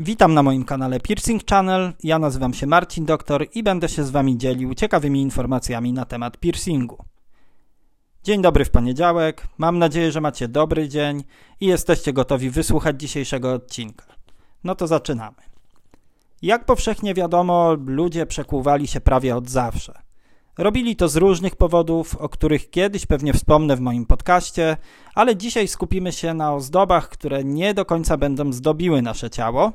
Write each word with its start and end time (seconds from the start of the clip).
Witam 0.00 0.34
na 0.34 0.42
moim 0.42 0.64
kanale 0.64 1.00
Piercing 1.00 1.46
Channel. 1.50 1.92
Ja 2.02 2.18
nazywam 2.18 2.54
się 2.54 2.66
Marcin 2.66 3.04
Doktor 3.04 3.46
i 3.54 3.62
będę 3.62 3.88
się 3.88 4.04
z 4.04 4.10
Wami 4.10 4.38
dzielił 4.38 4.74
ciekawymi 4.74 5.22
informacjami 5.22 5.92
na 5.92 6.04
temat 6.04 6.38
piercingu. 6.38 7.04
Dzień 8.22 8.42
dobry 8.42 8.64
w 8.64 8.70
poniedziałek. 8.70 9.48
Mam 9.58 9.78
nadzieję, 9.78 10.12
że 10.12 10.20
macie 10.20 10.48
dobry 10.48 10.88
dzień 10.88 11.24
i 11.60 11.66
jesteście 11.66 12.12
gotowi 12.12 12.50
wysłuchać 12.50 13.00
dzisiejszego 13.00 13.52
odcinka. 13.52 14.06
No 14.64 14.74
to 14.74 14.86
zaczynamy. 14.86 15.36
Jak 16.42 16.64
powszechnie 16.64 17.14
wiadomo, 17.14 17.76
ludzie 17.86 18.26
przekłuwali 18.26 18.86
się 18.86 19.00
prawie 19.00 19.36
od 19.36 19.50
zawsze. 19.50 20.07
Robili 20.58 20.96
to 20.96 21.08
z 21.08 21.16
różnych 21.16 21.56
powodów, 21.56 22.16
o 22.16 22.28
których 22.28 22.70
kiedyś 22.70 23.06
pewnie 23.06 23.32
wspomnę 23.32 23.76
w 23.76 23.80
moim 23.80 24.06
podcaście, 24.06 24.76
ale 25.14 25.36
dzisiaj 25.36 25.68
skupimy 25.68 26.12
się 26.12 26.34
na 26.34 26.54
ozdobach, 26.54 27.08
które 27.08 27.44
nie 27.44 27.74
do 27.74 27.84
końca 27.84 28.16
będą 28.16 28.52
zdobiły 28.52 29.02
nasze 29.02 29.30
ciało, 29.30 29.72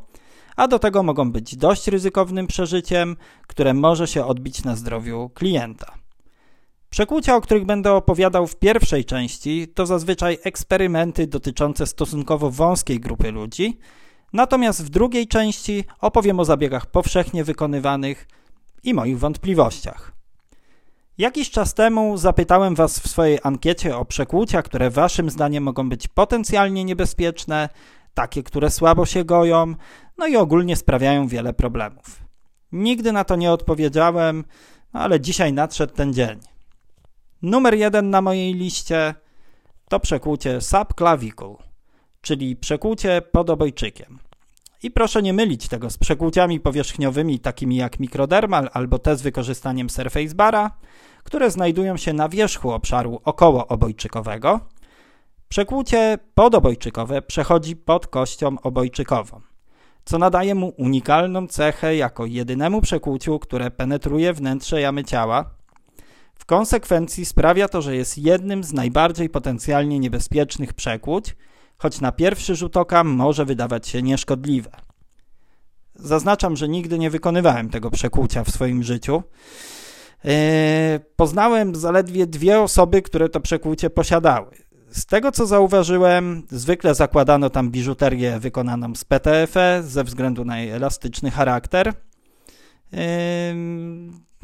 a 0.56 0.68
do 0.68 0.80
tego 0.80 1.04
mogą 1.04 1.32
być 1.32 1.56
dość 1.56 1.88
ryzykownym 1.88 2.48
przeżyciem, 2.48 3.16
które 3.48 3.74
może 3.74 4.08
się 4.08 4.26
odbić 4.26 4.64
na 4.64 4.76
zdrowiu 4.76 5.32
klienta. 5.34 5.94
Przekłucia, 6.90 7.36
o 7.36 7.42
których 7.42 7.66
będę 7.66 7.94
opowiadał 7.94 8.48
w 8.48 8.56
pierwszej 8.56 9.06
części, 9.06 9.68
to 9.68 9.86
zazwyczaj 9.86 10.38
eksperymenty 10.44 11.28
dotyczące 11.28 11.88
stosunkowo 11.88 12.52
wąskiej 12.52 13.00
grupy 13.00 13.32
ludzi, 13.32 13.78
natomiast 14.34 14.86
w 14.86 14.90
drugiej 14.90 15.28
części 15.28 15.84
opowiem 16.02 16.40
o 16.40 16.46
zabiegach 16.46 16.86
powszechnie 16.86 17.44
wykonywanych 17.44 18.28
i 18.84 18.94
moich 18.94 19.20
wątpliwościach. 19.20 20.23
Jakiś 21.18 21.52
czas 21.52 21.74
temu 21.74 22.18
zapytałem 22.18 22.76
Was 22.76 23.00
w 23.00 23.10
swojej 23.10 23.40
ankiecie 23.44 23.98
o 23.98 24.06
przekłucia, 24.06 24.62
które 24.62 24.90
Waszym 24.90 25.30
zdaniem 25.30 25.64
mogą 25.64 25.90
być 25.90 26.08
potencjalnie 26.08 26.86
niebezpieczne, 26.86 27.70
takie, 28.14 28.44
które 28.44 28.70
słabo 28.70 29.06
się 29.06 29.24
goją, 29.24 29.76
no 30.18 30.28
i 30.28 30.36
ogólnie 30.36 30.76
sprawiają 30.76 31.28
wiele 31.28 31.54
problemów. 31.54 32.24
Nigdy 32.72 33.12
na 33.12 33.24
to 33.24 33.36
nie 33.36 33.52
odpowiedziałem, 33.52 34.44
ale 34.94 35.22
dzisiaj 35.22 35.54
nadszedł 35.54 35.94
ten 35.94 36.14
dzień. 36.14 36.40
Numer 37.42 37.76
jeden 37.76 38.10
na 38.10 38.22
mojej 38.22 38.54
liście 38.54 39.16
to 39.90 40.00
przekłucie 40.00 40.62
subclavicle, 40.62 41.56
czyli 42.22 42.56
przekłucie 42.56 43.22
pod 43.22 43.50
obojczykiem. 43.50 44.20
I 44.84 44.92
proszę 44.92 45.22
nie 45.22 45.34
mylić 45.34 45.68
tego 45.68 45.90
z 45.90 45.98
przekłuciami 45.98 46.60
powierzchniowymi 46.60 47.40
takimi 47.40 47.76
jak 47.76 48.00
mikrodermal 48.00 48.70
albo 48.74 49.00
te 49.00 49.16
z 49.16 49.22
wykorzystaniem 49.22 49.90
surface 49.90 50.36
bara, 50.36 50.72
które 51.24 51.52
znajdują 51.52 51.98
się 51.98 52.14
na 52.14 52.30
wierzchu 52.30 52.72
obszaru 52.72 53.22
okołoobojczykowego. 53.24 54.60
Przekłucie 55.50 56.18
podobojczykowe 56.36 57.22
przechodzi 57.22 57.76
pod 57.76 58.08
kością 58.08 58.56
obojczykową, 58.64 59.42
co 60.06 60.18
nadaje 60.18 60.56
mu 60.56 60.74
unikalną 60.78 61.48
cechę 61.48 61.96
jako 61.96 62.26
jedynemu 62.26 62.82
przekłuciu, 62.82 63.40
które 63.40 63.72
penetruje 63.72 64.34
wnętrze 64.34 64.82
jamy 64.82 65.04
ciała. 65.04 65.50
W 66.36 66.46
konsekwencji 66.46 67.26
sprawia 67.26 67.68
to, 67.68 67.82
że 67.82 67.96
jest 67.96 68.18
jednym 68.18 68.64
z 68.64 68.74
najbardziej 68.74 69.30
potencjalnie 69.30 70.00
niebezpiecznych 70.00 70.74
przekłuć, 70.74 71.36
choć 71.84 72.02
na 72.02 72.12
pierwszy 72.12 72.56
rzut 72.56 72.78
oka 72.78 73.04
może 73.04 73.46
wydawać 73.46 73.88
się 73.88 74.02
nieszkodliwe. 74.02 74.72
Zaznaczam, 75.96 76.56
że 76.56 76.68
nigdy 76.68 77.00
nie 77.00 77.10
wykonywałem 77.10 77.70
tego 77.70 77.92
przekłucia 77.92 78.44
w 78.44 78.50
swoim 78.50 78.84
życiu. 78.84 79.24
E, 80.26 81.00
poznałem 81.16 81.76
zaledwie 81.76 82.28
dwie 82.28 82.60
osoby, 82.60 83.02
które 83.02 83.30
to 83.30 83.40
przekłucie 83.40 83.90
posiadały. 83.90 84.52
Z 84.92 85.06
tego 85.06 85.32
co 85.32 85.46
zauważyłem, 85.46 86.44
zwykle 86.52 86.96
zakładano 86.96 87.50
tam 87.50 87.72
biżuterię 87.72 88.40
wykonaną 88.40 88.96
z 88.96 89.04
PTFE 89.06 89.84
ze 89.84 90.04
względu 90.04 90.46
na 90.46 90.60
jej 90.60 90.70
elastyczny 90.70 91.32
charakter. 91.32 91.88
E, 91.88 91.94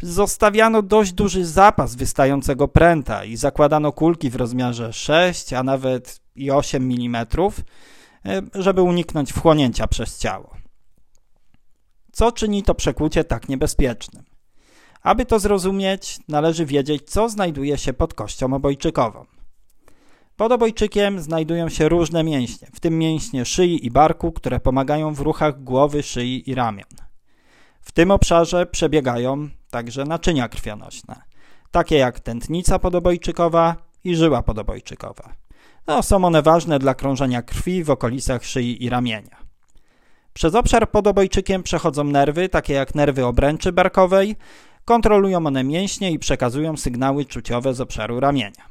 zostawiano 0.01 0.81
dość 0.81 1.13
duży 1.13 1.45
zapas 1.45 1.95
wystającego 1.95 2.67
pręta 2.67 3.25
i 3.25 3.35
zakładano 3.35 3.91
kulki 3.91 4.29
w 4.29 4.35
rozmiarze 4.35 4.93
6, 4.93 5.53
a 5.53 5.63
nawet 5.63 6.21
i 6.35 6.51
8 6.51 6.83
mm, 6.91 7.25
e, 8.25 8.41
żeby 8.53 8.81
uniknąć 8.81 9.31
wchłonięcia 9.31 9.87
przez 9.87 10.19
ciało. 10.19 10.55
Co 12.11 12.31
czyni 12.31 12.63
to 12.63 12.75
przekłucie 12.75 13.23
tak 13.23 13.49
niebezpiecznym? 13.49 14.23
Aby 15.01 15.25
to 15.25 15.39
zrozumieć, 15.39 16.19
należy 16.27 16.65
wiedzieć, 16.65 17.09
co 17.09 17.29
znajduje 17.29 17.77
się 17.77 17.93
pod 17.93 18.13
kością 18.13 18.53
obojczykową. 18.53 19.25
Pod 20.35 20.51
obojczykiem 20.51 21.19
znajdują 21.19 21.69
się 21.69 21.89
różne 21.89 22.23
mięśnie, 22.23 22.67
w 22.73 22.79
tym 22.79 22.97
mięśnie 22.97 23.45
szyi 23.45 23.85
i 23.85 23.91
barku, 23.91 24.31
które 24.31 24.59
pomagają 24.59 25.13
w 25.13 25.19
ruchach 25.19 25.63
głowy, 25.63 26.03
szyi 26.03 26.49
i 26.49 26.55
ramion. 26.55 27.08
W 27.81 27.91
tym 27.91 28.11
obszarze 28.11 28.65
przebiegają 28.65 29.49
także 29.69 30.05
naczynia 30.05 30.49
krwionośne, 30.49 31.21
takie 31.71 31.95
jak 31.95 32.19
tętnica 32.19 32.79
podobojczykowa 32.79 33.75
i 34.03 34.15
żyła 34.15 34.43
podobojczykowa. 34.43 35.33
No, 35.87 36.03
są 36.03 36.25
one 36.25 36.41
ważne 36.41 36.79
dla 36.79 36.93
krążenia 36.93 37.41
krwi 37.41 37.83
w 37.83 37.89
okolicach 37.89 38.45
szyi 38.45 38.83
i 38.83 38.89
ramienia. 38.89 39.37
Przez 40.33 40.55
obszar 40.55 40.91
pod 40.91 41.07
obojczykiem 41.07 41.63
przechodzą 41.63 42.03
nerwy, 42.03 42.49
takie 42.49 42.73
jak 42.73 42.95
nerwy 42.95 43.25
obręczy 43.25 43.71
barkowej, 43.71 44.35
kontrolują 44.85 45.47
one 45.47 45.63
mięśnie 45.63 46.11
i 46.11 46.19
przekazują 46.19 46.77
sygnały 46.77 47.25
czuciowe 47.25 47.73
z 47.73 47.81
obszaru 47.81 48.19
ramienia. 48.19 48.69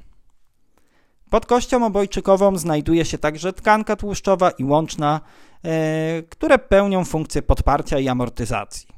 Pod 1.30 1.46
kością 1.46 1.86
obojczykową 1.86 2.58
znajduje 2.58 3.04
się 3.04 3.19
także 3.19 3.52
tkanka 3.52 3.96
tłuszczowa 3.96 4.50
i 4.50 4.64
łączna, 4.64 5.20
e, 5.64 6.22
które 6.22 6.58
pełnią 6.58 7.04
funkcję 7.04 7.42
podparcia 7.42 7.98
i 7.98 8.08
amortyzacji. 8.08 8.97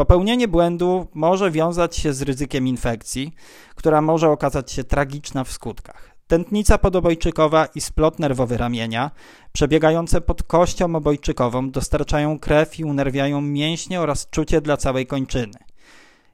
Popełnienie 0.00 0.48
błędu 0.48 1.06
może 1.14 1.50
wiązać 1.50 1.96
się 1.96 2.12
z 2.12 2.22
ryzykiem 2.22 2.66
infekcji, 2.66 3.32
która 3.74 4.02
może 4.02 4.30
okazać 4.30 4.72
się 4.72 4.84
tragiczna 4.84 5.44
w 5.44 5.52
skutkach. 5.52 6.16
Tętnica 6.26 6.78
podobojczykowa 6.78 7.66
i 7.66 7.80
splot 7.80 8.18
nerwowy 8.18 8.56
ramienia, 8.56 9.10
przebiegające 9.52 10.20
pod 10.20 10.42
kością 10.42 10.96
obojczykową, 10.96 11.70
dostarczają 11.70 12.38
krew 12.38 12.78
i 12.78 12.84
unerwiają 12.84 13.40
mięśnie 13.40 14.00
oraz 14.00 14.30
czucie 14.30 14.60
dla 14.60 14.76
całej 14.76 15.06
kończyny. 15.06 15.58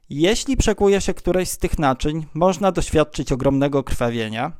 Jeśli 0.09 0.57
przekuje 0.57 1.01
się 1.01 1.13
któreś 1.13 1.49
z 1.49 1.57
tych 1.57 1.79
naczyń, 1.79 2.25
można 2.33 2.71
doświadczyć 2.71 3.31
ogromnego 3.31 3.83
krwawienia. 3.83 4.51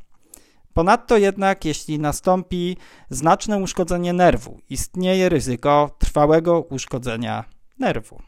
Ponadto 0.74 1.18
jednak, 1.18 1.66
jeśli 1.66 2.00
nastąpi 2.00 2.78
znaczne 3.10 3.58
uszkodzenie 3.58 4.14
nerwu, 4.14 4.60
istnieje 4.70 5.30
ryzyko 5.30 5.96
trwałego 6.00 6.62
uszkodzenia 6.62 7.44
nerwu. 7.80 8.22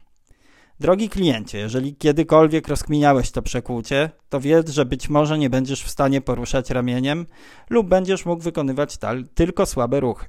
Drogi 0.79 1.09
kliencie, 1.09 1.57
jeżeli 1.57 1.95
kiedykolwiek 1.95 2.67
rozkminiałeś 2.67 3.31
to 3.31 3.41
przekłucie, 3.41 4.09
to 4.29 4.39
wiedz, 4.39 4.69
że 4.69 4.85
być 4.85 5.09
może 5.09 5.37
nie 5.37 5.49
będziesz 5.49 5.83
w 5.83 5.89
stanie 5.89 6.21
poruszać 6.21 6.69
ramieniem 6.69 7.25
lub 7.69 7.87
będziesz 7.87 8.25
mógł 8.25 8.43
wykonywać 8.43 8.97
tylko 9.35 9.65
słabe 9.65 9.99
ruchy. 9.99 10.27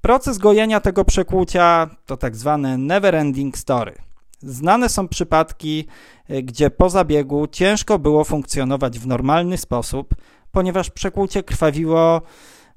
Proces 0.00 0.38
gojenia 0.38 0.80
tego 0.80 1.04
przekłucia 1.04 1.90
to 2.06 2.16
tak 2.16 2.36
zwane 2.36 2.78
never 2.78 3.14
ending 3.14 3.58
story. 3.58 3.94
Znane 4.38 4.88
są 4.88 5.08
przypadki, 5.08 5.86
e, 6.28 6.42
gdzie 6.42 6.70
po 6.70 6.90
zabiegu 6.90 7.46
ciężko 7.46 7.98
było 7.98 8.24
funkcjonować 8.24 8.98
w 8.98 9.06
normalny 9.06 9.58
sposób, 9.58 10.14
ponieważ 10.52 10.90
przekłucie 10.90 11.42
krwawiło, 11.42 12.22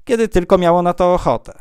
kiedy 0.04 0.28
tylko 0.28 0.58
miało 0.58 0.82
na 0.82 0.92
to 0.92 1.14
ochotę. 1.14 1.58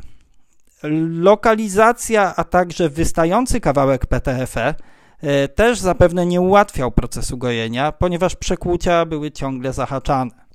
Lokalizacja, 1.10 2.36
a 2.36 2.44
także 2.44 2.90
wystający 2.90 3.60
kawałek 3.60 4.06
PTFE 4.06 4.76
e, 5.22 5.48
też 5.48 5.80
zapewne 5.80 6.26
nie 6.26 6.42
ułatwiał 6.42 6.92
procesu 6.92 7.38
gojenia, 7.38 7.92
ponieważ 7.92 8.36
przekłucia 8.36 9.06
były 9.06 9.32
ciągle 9.32 9.74
zahaczane. 9.74 10.46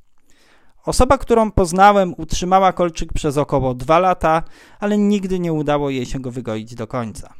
Osoba, 0.84 1.18
którą 1.18 1.50
poznałem, 1.50 2.14
utrzymała 2.16 2.72
kolczyk 2.72 3.12
przez 3.12 3.36
około 3.36 3.74
2 3.74 3.98
lata, 3.98 4.42
ale 4.80 4.98
nigdy 4.98 5.38
nie 5.38 5.52
udało 5.52 5.90
jej 5.90 6.06
się 6.06 6.20
go 6.20 6.30
wygoić 6.30 6.74
do 6.74 6.86
końca. 6.86 7.34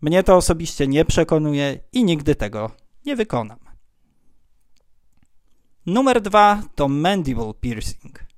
Mnie 0.00 0.22
to 0.22 0.36
osobiście 0.36 0.86
nie 0.86 1.04
przekonuje 1.04 1.78
i 1.92 2.04
nigdy 2.04 2.34
tego 2.34 2.70
nie 3.06 3.16
wykonam. 3.16 3.58
Numer 5.86 6.20
dwa 6.20 6.62
to 6.74 6.88
mandible 6.88 7.54
piercing. 7.60 8.31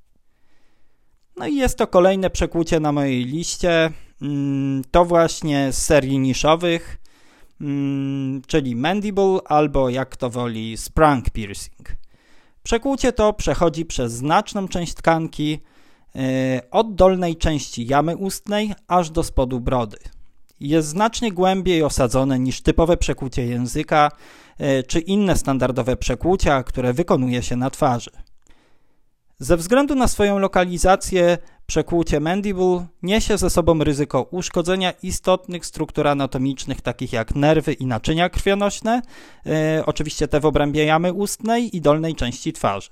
No 1.37 1.47
i 1.47 1.57
jest 1.57 1.79
to 1.79 1.87
kolejne 1.87 2.31
przekłucie 2.31 2.81
na 2.81 2.93
mojej 2.93 3.25
liście. 3.25 3.91
Mm, 4.23 4.83
to 4.91 5.05
właśnie 5.05 5.73
z 5.73 5.83
serii 5.83 6.19
niszowych, 6.19 6.99
mm, 7.61 8.43
czyli 8.47 8.77
mandible 8.77 9.39
albo 9.45 9.91
jak 9.91 10.17
to 10.17 10.31
woli 10.31 10.77
sprung 10.77 11.31
piercing. 11.31 11.97
Przekłucie 12.63 13.13
to 13.13 13.33
przechodzi 13.33 13.85
przez 13.85 14.13
znaczną 14.13 14.69
część 14.69 14.95
tkanki 14.95 15.61
e, 16.17 16.71
od 16.71 16.95
dolnej 16.95 17.37
części 17.37 17.87
jamy 17.87 18.17
ustnej 18.17 18.75
aż 18.89 19.11
do 19.11 19.23
spodu 19.23 19.61
brody 19.61 19.97
jest 20.61 20.89
znacznie 20.89 21.33
głębiej 21.33 21.83
osadzone 21.83 22.39
niż 22.39 22.63
typowe 22.63 22.97
przekłucie 22.97 23.47
języka 23.47 24.11
e, 24.59 24.83
czy 24.83 25.01
inne 25.01 25.37
standardowe 25.37 25.97
przekłucia, 25.97 26.63
które 26.63 26.93
wykonuje 26.93 27.43
się 27.43 27.57
na 27.57 27.71
twarzy. 27.71 28.11
Ze 29.39 29.57
względu 29.57 29.95
na 29.95 30.09
swoją 30.09 30.39
lokalizację 30.39 31.39
Przekłucie 31.67 32.21
mandible 32.21 32.87
niesie 33.03 33.39
ze 33.39 33.51
sobą 33.51 33.85
ryzyko 33.85 34.23
uszkodzenia 34.23 34.93
istotnych 35.03 35.67
struktur 35.67 36.09
anatomicznych, 36.09 36.81
takich 36.81 37.13
jak 37.13 37.35
nerwy 37.35 37.73
i 37.73 37.87
naczynia 37.87 38.29
krwionośne, 38.29 39.03
e, 39.47 39.83
oczywiście 39.87 40.29
te 40.29 40.41
w 40.41 40.47
obrębie 40.47 40.85
jamy 40.85 41.13
ustnej 41.13 41.77
i 41.77 41.81
dolnej 41.81 42.15
części 42.15 42.53
twarzy. 42.53 42.91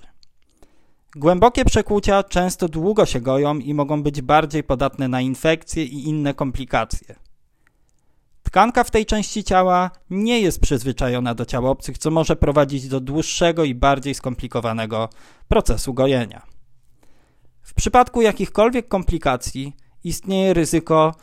Głębokie 1.17 1.65
przekłucia 1.65 2.23
często 2.23 2.69
długo 2.69 3.07
się 3.07 3.21
goją 3.21 3.59
i 3.59 3.75
mogą 3.75 4.03
być 4.03 4.23
bardziej 4.23 4.63
podatne 4.65 5.09
na 5.09 5.21
infekcje 5.21 5.85
i 5.85 6.09
inne 6.09 6.35
komplikacje. 6.35 7.15
Tkanka 8.53 8.85
w 8.85 8.91
tej 8.91 9.07
części 9.07 9.45
ciała 9.45 9.91
nie 10.11 10.41
jest 10.41 10.61
przyzwyczajona 10.61 11.35
do 11.35 11.45
ciał 11.45 11.67
obcych, 11.67 11.99
co 11.99 12.11
może 12.11 12.37
prowadzić 12.37 12.89
do 12.89 13.01
dłuższego 13.01 13.65
i 13.65 13.75
bardziej 13.75 14.15
skomplikowanego 14.15 15.09
procesu 15.49 15.95
gojenia. 15.95 16.43
W 17.63 17.75
przypadku 17.75 18.23
jakichkolwiek 18.23 18.89
komplikacji 18.89 19.77
istnieje 20.05 20.55
ryzyko 20.55 21.15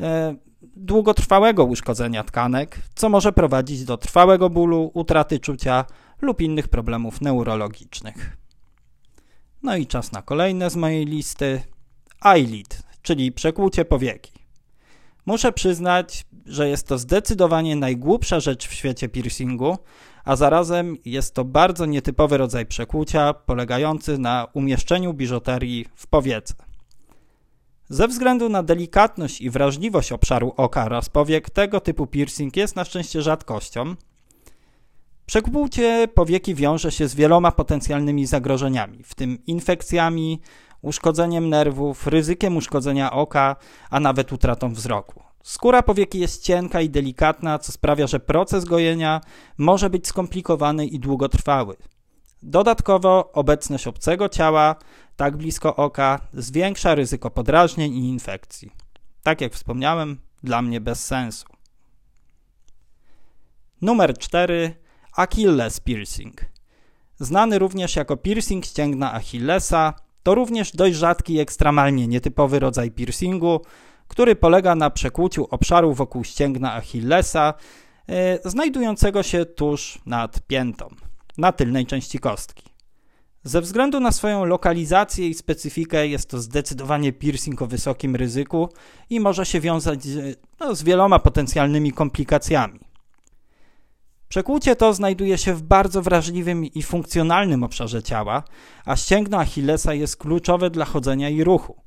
e, 0.00 0.34
długotrwałego 0.76 1.64
uszkodzenia 1.64 2.24
tkanek, 2.24 2.78
co 2.94 3.08
może 3.08 3.32
prowadzić 3.32 3.84
do 3.84 3.96
trwałego 3.96 4.50
bólu, 4.50 4.90
utraty 4.94 5.38
czucia 5.40 5.84
lub 6.20 6.40
innych 6.40 6.68
problemów 6.68 7.20
neurologicznych. 7.20 8.36
No 9.62 9.76
i 9.76 9.86
czas 9.86 10.12
na 10.12 10.22
kolejne 10.22 10.70
z 10.70 10.76
mojej 10.76 11.06
listy. 11.06 11.62
Eyelid, 12.24 12.82
czyli 13.02 13.32
przekłucie 13.32 13.84
powieki. 13.84 14.32
Muszę 15.26 15.52
przyznać, 15.52 16.26
że 16.46 16.68
jest 16.68 16.86
to 16.86 16.98
zdecydowanie 16.98 17.76
najgłupsza 17.76 18.40
rzecz 18.40 18.68
w 18.68 18.72
świecie 18.72 19.08
piercingu, 19.08 19.78
a 20.24 20.36
zarazem 20.36 20.96
jest 21.04 21.34
to 21.34 21.44
bardzo 21.44 21.86
nietypowy 21.86 22.36
rodzaj 22.36 22.66
przekłucia 22.66 23.34
polegający 23.34 24.18
na 24.18 24.46
umieszczeniu 24.52 25.14
biżuterii 25.14 25.86
w 25.94 26.06
powiece. 26.06 26.54
Ze 27.88 28.08
względu 28.08 28.48
na 28.48 28.62
delikatność 28.62 29.40
i 29.40 29.50
wrażliwość 29.50 30.12
obszaru 30.12 30.52
oka 30.56 30.84
oraz 30.84 31.08
powiek, 31.08 31.50
tego 31.50 31.80
typu 31.80 32.06
piercing 32.06 32.56
jest 32.56 32.76
na 32.76 32.84
szczęście 32.84 33.22
rzadkością. 33.22 33.94
Przekłucie 35.26 36.08
powieki 36.14 36.54
wiąże 36.54 36.92
się 36.92 37.08
z 37.08 37.14
wieloma 37.14 37.52
potencjalnymi 37.52 38.26
zagrożeniami, 38.26 39.02
w 39.04 39.14
tym 39.14 39.38
infekcjami, 39.46 40.40
uszkodzeniem 40.82 41.48
nerwów, 41.48 42.06
ryzykiem 42.06 42.56
uszkodzenia 42.56 43.12
oka, 43.12 43.56
a 43.90 44.00
nawet 44.00 44.32
utratą 44.32 44.72
wzroku. 44.72 45.31
Skóra 45.42 45.82
powieki 45.82 46.18
jest 46.18 46.42
cienka 46.42 46.80
i 46.80 46.90
delikatna, 46.90 47.58
co 47.58 47.72
sprawia, 47.72 48.06
że 48.06 48.20
proces 48.20 48.64
gojenia 48.64 49.20
może 49.58 49.90
być 49.90 50.08
skomplikowany 50.08 50.86
i 50.86 50.98
długotrwały. 50.98 51.76
Dodatkowo 52.42 53.32
obecność 53.32 53.86
obcego 53.86 54.28
ciała 54.28 54.76
tak 55.16 55.36
blisko 55.36 55.76
oka 55.76 56.20
zwiększa 56.32 56.94
ryzyko 56.94 57.30
podrażnień 57.30 57.94
i 57.94 58.08
infekcji. 58.08 58.70
Tak 59.22 59.40
jak 59.40 59.52
wspomniałem, 59.52 60.18
dla 60.42 60.62
mnie 60.62 60.80
bez 60.80 61.06
sensu. 61.06 61.46
Numer 63.80 64.18
4. 64.18 64.74
Achilles 65.16 65.80
piercing. 65.80 66.40
Znany 67.18 67.58
również 67.58 67.96
jako 67.96 68.16
piercing 68.16 68.66
ścięgna 68.66 69.12
Achillesa, 69.14 69.94
to 70.22 70.34
również 70.34 70.72
dość 70.72 70.96
rzadki 70.96 71.34
i 71.34 71.40
ekstremalnie 71.40 72.08
nietypowy 72.08 72.58
rodzaj 72.58 72.90
piercingu, 72.90 73.60
który 74.12 74.36
polega 74.36 74.74
na 74.74 74.90
przekłuciu 74.90 75.46
obszaru 75.50 75.94
wokół 75.94 76.24
ścięgna 76.24 76.74
Achillesa, 76.74 77.54
e, 78.08 78.50
znajdującego 78.50 79.22
się 79.22 79.44
tuż 79.44 79.98
nad 80.06 80.40
piętą, 80.46 80.88
na 81.38 81.52
tylnej 81.52 81.86
części 81.86 82.18
kostki. 82.18 82.64
Ze 83.44 83.60
względu 83.60 84.00
na 84.00 84.12
swoją 84.12 84.44
lokalizację 84.44 85.28
i 85.28 85.34
specyfikę 85.34 86.06
jest 86.06 86.30
to 86.30 86.38
zdecydowanie 86.38 87.12
piercing 87.12 87.62
o 87.62 87.66
wysokim 87.66 88.16
ryzyku 88.16 88.68
i 89.10 89.20
może 89.20 89.46
się 89.46 89.60
wiązać 89.60 90.00
no, 90.60 90.74
z 90.74 90.82
wieloma 90.82 91.18
potencjalnymi 91.18 91.92
komplikacjami. 91.92 92.80
Przekłucie 94.28 94.76
to 94.76 94.94
znajduje 94.94 95.38
się 95.38 95.54
w 95.54 95.62
bardzo 95.62 96.02
wrażliwym 96.02 96.64
i 96.64 96.82
funkcjonalnym 96.82 97.64
obszarze 97.64 98.02
ciała, 98.02 98.42
a 98.84 98.96
ścięgno 98.96 99.38
Achillesa 99.38 99.94
jest 99.94 100.16
kluczowe 100.16 100.70
dla 100.70 100.84
chodzenia 100.84 101.28
i 101.28 101.44
ruchu. 101.44 101.82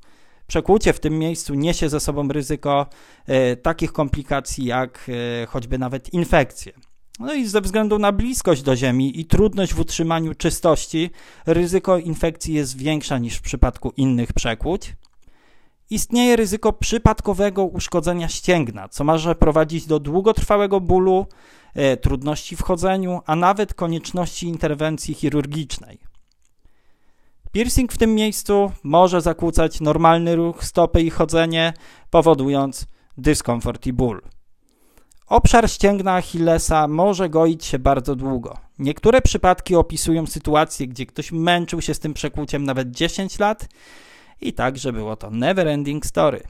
Przekłucie 0.46 0.92
w 0.92 1.00
tym 1.00 1.18
miejscu 1.18 1.54
niesie 1.54 1.88
ze 1.88 2.00
sobą 2.00 2.28
ryzyko 2.28 2.86
e, 3.26 3.56
takich 3.56 3.92
komplikacji 3.92 4.64
jak 4.64 5.10
e, 5.42 5.46
choćby 5.46 5.78
nawet 5.78 6.14
infekcje. 6.14 6.72
No 7.20 7.34
i 7.34 7.46
ze 7.46 7.60
względu 7.60 7.98
na 7.98 8.12
bliskość 8.12 8.62
do 8.62 8.76
ziemi 8.76 9.20
i 9.20 9.24
trudność 9.24 9.74
w 9.74 9.80
utrzymaniu 9.80 10.34
czystości, 10.34 11.10
ryzyko 11.46 11.98
infekcji 11.98 12.54
jest 12.54 12.78
większa 12.78 13.18
niż 13.18 13.36
w 13.36 13.42
przypadku 13.42 13.92
innych 13.96 14.32
przekłuć. 14.32 14.96
Istnieje 15.90 16.36
ryzyko 16.36 16.72
przypadkowego 16.72 17.64
uszkodzenia 17.64 18.28
ścięgna, 18.28 18.88
co 18.88 19.04
może 19.04 19.34
prowadzić 19.34 19.86
do 19.86 20.00
długotrwałego 20.00 20.80
bólu, 20.80 21.26
e, 21.74 21.96
trudności 21.96 22.56
w 22.56 22.62
chodzeniu, 22.62 23.20
a 23.26 23.36
nawet 23.36 23.74
konieczności 23.74 24.46
interwencji 24.46 25.14
chirurgicznej. 25.14 25.98
Piercing 27.56 27.92
w 27.92 27.98
tym 27.98 28.14
miejscu 28.14 28.72
może 28.82 29.20
zakłócać 29.20 29.80
normalny 29.80 30.36
ruch 30.36 30.64
stopy 30.64 31.02
i 31.02 31.10
chodzenie, 31.10 31.72
powodując 32.10 32.86
dyskomfort 33.18 33.86
i 33.86 33.92
ból. 33.92 34.22
Obszar 35.26 35.70
ścięgna 35.70 36.14
Achillesa 36.14 36.88
może 36.88 37.28
goić 37.28 37.64
się 37.64 37.78
bardzo 37.78 38.16
długo. 38.16 38.56
Niektóre 38.78 39.22
przypadki 39.22 39.74
opisują 39.74 40.26
sytuacje, 40.26 40.88
gdzie 40.88 41.06
ktoś 41.06 41.32
męczył 41.32 41.82
się 41.82 41.94
z 41.94 41.98
tym 41.98 42.14
przekłuciem 42.14 42.64
nawet 42.64 42.90
10 42.90 43.38
lat 43.38 43.68
i 44.40 44.52
tak, 44.52 44.78
że 44.78 44.92
było 44.92 45.16
to 45.16 45.30
never 45.30 45.68
ending 45.68 46.06
story. 46.06 46.42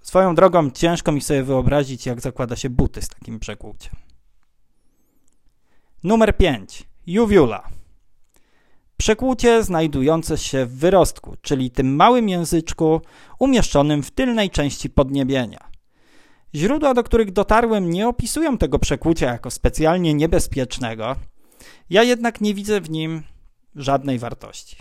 Swoją 0.00 0.34
drogą 0.34 0.70
ciężko 0.70 1.12
mi 1.12 1.20
sobie 1.20 1.42
wyobrazić, 1.42 2.06
jak 2.06 2.20
zakłada 2.20 2.56
się 2.56 2.70
buty 2.70 3.02
z 3.02 3.08
takim 3.08 3.40
przekłuciem. 3.40 3.92
Numer 6.04 6.36
5. 6.36 6.82
Uvula. 7.20 7.83
Przekłucie 9.04 9.62
znajdujące 9.62 10.38
się 10.38 10.66
w 10.66 10.78
wyrostku, 10.78 11.36
czyli 11.42 11.70
tym 11.70 11.96
małym 11.96 12.28
języczku 12.28 13.00
umieszczonym 13.38 14.02
w 14.02 14.10
tylnej 14.10 14.50
części 14.50 14.90
podniebienia. 14.90 15.70
Źródła, 16.54 16.94
do 16.94 17.02
których 17.02 17.32
dotarłem, 17.32 17.90
nie 17.90 18.08
opisują 18.08 18.58
tego 18.58 18.78
przekłucia 18.78 19.26
jako 19.26 19.50
specjalnie 19.50 20.14
niebezpiecznego. 20.14 21.16
Ja 21.90 22.02
jednak 22.02 22.40
nie 22.40 22.54
widzę 22.54 22.80
w 22.80 22.90
nim 22.90 23.22
żadnej 23.76 24.18
wartości. 24.18 24.76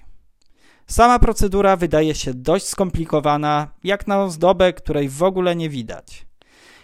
Sama 0.88 1.20
procedura 1.20 1.76
wydaje 1.76 2.16
się 2.16 2.34
dość 2.34 2.66
skomplikowana, 2.66 3.68
jak 3.84 4.08
na 4.08 4.24
ozdobę, 4.24 4.74
której 4.74 5.10
w 5.10 5.24
ogóle 5.24 5.56
nie 5.56 5.70
widać. 5.70 6.26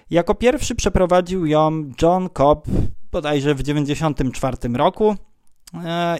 Jako 0.10 0.36
pierwszy 0.36 0.76
przeprowadził 0.76 1.46
ją 1.46 1.92
John 2.02 2.30
Cobb 2.30 2.68
bodajże 3.12 3.56
w 3.56 3.64
1994 3.64 4.78
roku 4.78 5.16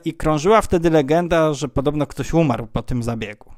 i 0.06 0.14
krążyła 0.14 0.62
wtedy 0.62 0.90
legenda, 0.90 1.54
że 1.54 1.68
podobno 1.68 2.08
ktoś 2.08 2.34
umarł 2.34 2.68
po 2.68 2.84
tym 2.84 3.04
zabiegu. 3.04 3.52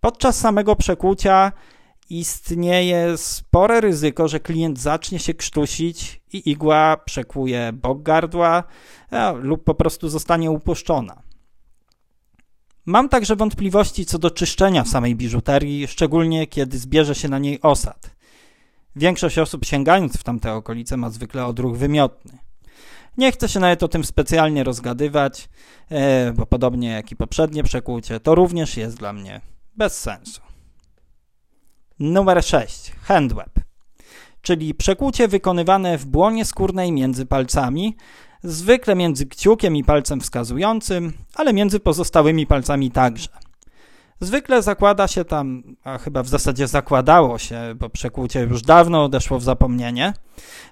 Podczas 0.00 0.38
samego 0.38 0.76
przekłucia 0.76 1.52
istnieje 2.10 3.18
spore 3.18 3.80
ryzyko, 3.80 4.28
że 4.28 4.40
klient 4.40 4.78
zacznie 4.78 5.18
się 5.18 5.34
krztusić 5.34 6.20
i 6.32 6.50
igła 6.50 6.96
przekłuje 6.96 7.72
bok 7.72 8.02
gardła 8.02 8.64
e, 9.10 9.32
lub 9.32 9.64
po 9.64 9.74
prostu 9.74 10.08
zostanie 10.08 10.50
upuszczona. 10.50 11.22
Mam 12.86 13.08
także 13.08 13.36
wątpliwości 13.36 14.06
co 14.06 14.18
do 14.18 14.30
czyszczenia 14.30 14.84
samej 14.84 15.16
biżuterii, 15.16 15.86
szczególnie 15.86 16.46
kiedy 16.46 16.78
zbierze 16.78 17.14
się 17.14 17.28
na 17.28 17.38
niej 17.38 17.60
osad. 17.62 18.10
Większość 18.96 19.38
osób 19.38 19.64
sięgając 19.64 20.16
w 20.16 20.22
tamte 20.22 20.52
okolice 20.52 20.96
ma 20.96 21.10
zwykle 21.10 21.46
odruch 21.46 21.76
wymiotny. 21.76 22.38
Nie 23.16 23.32
chcę 23.32 23.48
się 23.48 23.60
nawet 23.60 23.82
o 23.82 23.88
tym 23.88 24.04
specjalnie 24.04 24.64
rozgadywać, 24.64 25.48
e, 25.90 26.32
bo 26.32 26.46
podobnie 26.46 26.88
jak 26.88 27.12
i 27.12 27.16
poprzednie 27.16 27.62
przekłucie, 27.62 28.20
to 28.20 28.34
również 28.34 28.76
jest 28.76 28.96
dla 28.96 29.12
mnie 29.12 29.40
bez 29.76 30.00
sensu. 30.00 30.40
Numer 31.98 32.44
6. 32.44 32.92
Handweb, 33.02 33.50
czyli 34.42 34.74
przekłucie 34.74 35.28
wykonywane 35.28 35.98
w 35.98 36.06
błonie 36.06 36.44
skórnej 36.44 36.92
między 36.92 37.26
palcami, 37.26 37.96
zwykle 38.42 38.94
między 38.94 39.26
kciukiem 39.26 39.76
i 39.76 39.84
palcem 39.84 40.20
wskazującym, 40.20 41.12
ale 41.34 41.52
między 41.52 41.80
pozostałymi 41.80 42.46
palcami 42.46 42.90
także. 42.90 43.28
Zwykle 44.20 44.62
zakłada 44.62 45.08
się 45.08 45.24
tam, 45.24 45.62
a 45.84 45.98
chyba 45.98 46.22
w 46.22 46.28
zasadzie 46.28 46.68
zakładało 46.68 47.38
się, 47.38 47.74
bo 47.76 47.88
przekłucie 47.88 48.40
już 48.40 48.62
dawno 48.62 49.04
odeszło 49.04 49.38
w 49.38 49.42
zapomnienie. 49.42 50.12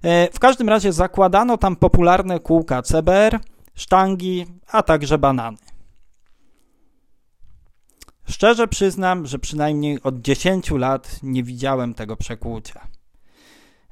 E, 0.03 0.29
w 0.33 0.39
każdym 0.39 0.69
razie 0.69 0.93
zakładano 0.93 1.59
tam 1.59 1.77
popularne 1.77 2.41
kółka 2.41 2.83
CBR, 2.83 3.41
sztangi, 3.75 4.47
a 4.67 4.83
także 4.83 5.19
banany. 5.19 5.57
Szczerze 8.29 8.69
przyznam, 8.69 9.27
że 9.27 9.39
przynajmniej 9.39 10.03
od 10.03 10.21
10 10.21 10.71
lat 10.71 11.21
nie 11.23 11.43
widziałem 11.43 11.95
tego 11.95 12.17
przekłucia. 12.17 12.81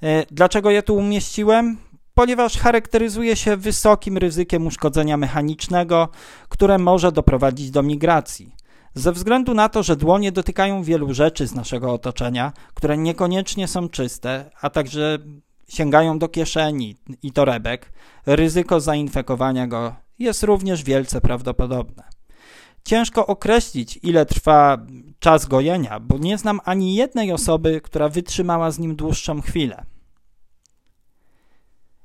E, 0.02 0.26
dlaczego 0.30 0.70
je 0.70 0.82
tu 0.82 0.96
umieściłem? 0.96 1.76
Ponieważ 2.14 2.58
charakteryzuje 2.58 3.36
się 3.36 3.56
wysokim 3.56 4.18
ryzykiem 4.18 4.66
uszkodzenia 4.66 5.16
mechanicznego, 5.16 6.08
które 6.48 6.78
może 6.78 7.12
doprowadzić 7.12 7.70
do 7.70 7.82
migracji 7.82 8.65
Ze 8.96 9.12
względu 9.12 9.54
na 9.54 9.68
to, 9.68 9.82
że 9.82 9.96
dłonie 9.96 10.32
dotykają 10.32 10.82
wielu 10.82 11.14
rzeczy 11.14 11.46
z 11.46 11.54
naszego 11.54 11.92
otoczenia, 11.92 12.52
które 12.74 12.98
niekoniecznie 12.98 13.68
są 13.68 13.88
czyste, 13.88 14.50
a 14.60 14.70
także 14.70 15.18
sięgają 15.68 16.18
do 16.18 16.28
kieszeni 16.28 16.96
i 17.22 17.32
torebek, 17.32 17.92
ryzyko 18.26 18.80
zainfekowania 18.80 19.66
go 19.66 19.94
jest 20.18 20.42
również 20.42 20.82
wielce 20.82 21.20
prawdopodobne. 21.20 22.02
Ciężko 22.84 23.26
określić, 23.26 23.98
ile 24.02 24.26
trwa 24.26 24.78
czas 25.18 25.46
gojenia, 25.46 26.00
bo 26.00 26.18
nie 26.18 26.38
znam 26.38 26.60
ani 26.64 26.94
jednej 26.94 27.32
osoby, 27.32 27.80
która 27.80 28.08
wytrzymała 28.08 28.70
z 28.70 28.78
nim 28.78 28.96
dłuższą 28.96 29.40
chwilę. 29.40 29.84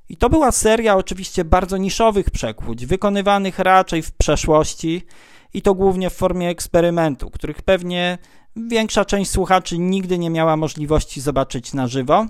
I 0.09 0.17
to 0.17 0.29
była 0.29 0.51
seria 0.51 0.95
oczywiście 0.95 1.45
bardzo 1.45 1.77
niszowych 1.77 2.29
przekłuć, 2.31 2.85
wykonywanych 2.85 3.59
raczej 3.59 4.01
w 4.01 4.11
przeszłości 4.11 5.05
i 5.53 5.61
to 5.61 5.75
głównie 5.75 6.09
w 6.09 6.13
formie 6.13 6.49
eksperymentu, 6.49 7.29
których 7.29 7.61
pewnie 7.61 8.17
większa 8.55 9.05
część 9.05 9.31
słuchaczy 9.31 9.77
nigdy 9.77 10.17
nie 10.17 10.29
miała 10.29 10.57
możliwości 10.57 11.21
zobaczyć 11.21 11.73
na 11.73 11.87
żywo. 11.87 12.25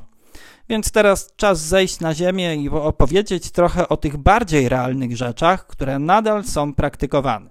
Więc 0.69 0.91
teraz 0.91 1.33
czas 1.35 1.59
zejść 1.59 1.99
na 1.99 2.13
ziemię 2.13 2.55
i 2.55 2.69
opowiedzieć 2.69 3.51
trochę 3.51 3.89
o 3.89 3.97
tych 3.97 4.17
bardziej 4.17 4.69
realnych 4.69 5.17
rzeczach, 5.17 5.67
które 5.67 5.99
nadal 5.99 6.43
są 6.43 6.73
praktykowane. 6.73 7.49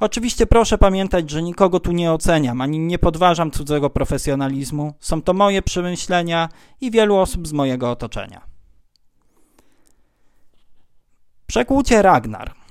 Oczywiście 0.00 0.46
proszę 0.46 0.78
pamiętać, 0.78 1.30
że 1.30 1.42
nikogo 1.42 1.80
tu 1.80 1.92
nie 1.92 2.12
oceniam, 2.12 2.60
ani 2.60 2.78
nie 2.78 2.98
podważam 2.98 3.50
cudzego 3.50 3.90
profesjonalizmu. 3.90 4.94
Są 5.00 5.22
to 5.22 5.32
moje 5.32 5.62
przemyślenia 5.62 6.48
i 6.80 6.90
wielu 6.90 7.16
osób 7.16 7.48
z 7.48 7.52
mojego 7.52 7.90
otoczenia. 7.90 8.40
Przekłucie 11.46 12.02
Ragnar. 12.02 12.65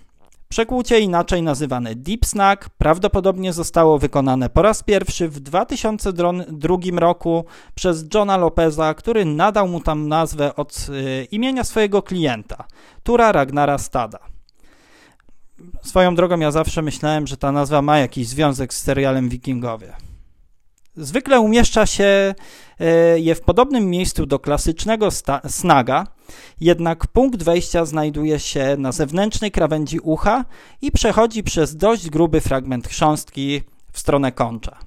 Przekłucie 0.56 1.00
inaczej 1.00 1.44
nazywane 1.44 1.96
Deep 1.96 2.26
Snack 2.26 2.70
prawdopodobnie 2.70 3.54
zostało 3.54 4.00
wykonane 4.00 4.50
po 4.50 4.62
raz 4.62 4.84
pierwszy 4.84 5.30
w 5.30 5.40
2002 5.40 6.78
roku 7.00 7.46
przez 7.76 8.06
Johna 8.14 8.38
Lopeza, 8.38 8.94
który 8.94 9.26
nadał 9.26 9.68
mu 9.68 9.80
tam 9.80 10.08
nazwę 10.08 10.56
od 10.56 10.88
y, 10.90 11.28
imienia 11.32 11.64
swojego 11.64 12.02
klienta, 12.02 12.68
Tura 13.04 13.32
Ragnara 13.32 13.78
Stada. 13.78 14.20
Swoją 15.84 16.16
drogą 16.16 16.40
ja 16.40 16.52
zawsze 16.52 16.82
myślałem, 16.82 17.28
że 17.28 17.38
ta 17.38 17.52
nazwa 17.52 17.82
ma 17.82 18.00
jakiś 18.00 18.28
związek 18.28 18.74
z 18.74 18.84
serialem 18.84 19.30
Wikingowie. 19.30 19.94
Zwykle 20.98 21.40
umieszcza 21.40 21.86
się 21.86 22.36
e, 22.80 23.20
je 23.20 23.36
w 23.36 23.42
podobnym 23.42 23.90
miejscu 23.90 24.26
do 24.26 24.40
klasycznego 24.40 25.10
snaga, 25.48 26.08
jednak 26.62 27.08
punkt 27.08 27.44
wejścia 27.44 27.86
znajduje 27.86 28.40
się 28.40 28.76
na 28.78 28.92
zewnętrznej 28.92 29.52
krawędzi 29.52 30.00
ucha 30.00 30.46
i 30.82 30.92
przechodzi 30.92 31.44
przez 31.44 31.76
dość 31.76 32.10
gruby 32.10 32.42
fragment 32.42 32.88
chrząstki 32.88 33.62
w 33.92 34.00
stronę 34.00 34.32
kończa. 34.32 34.78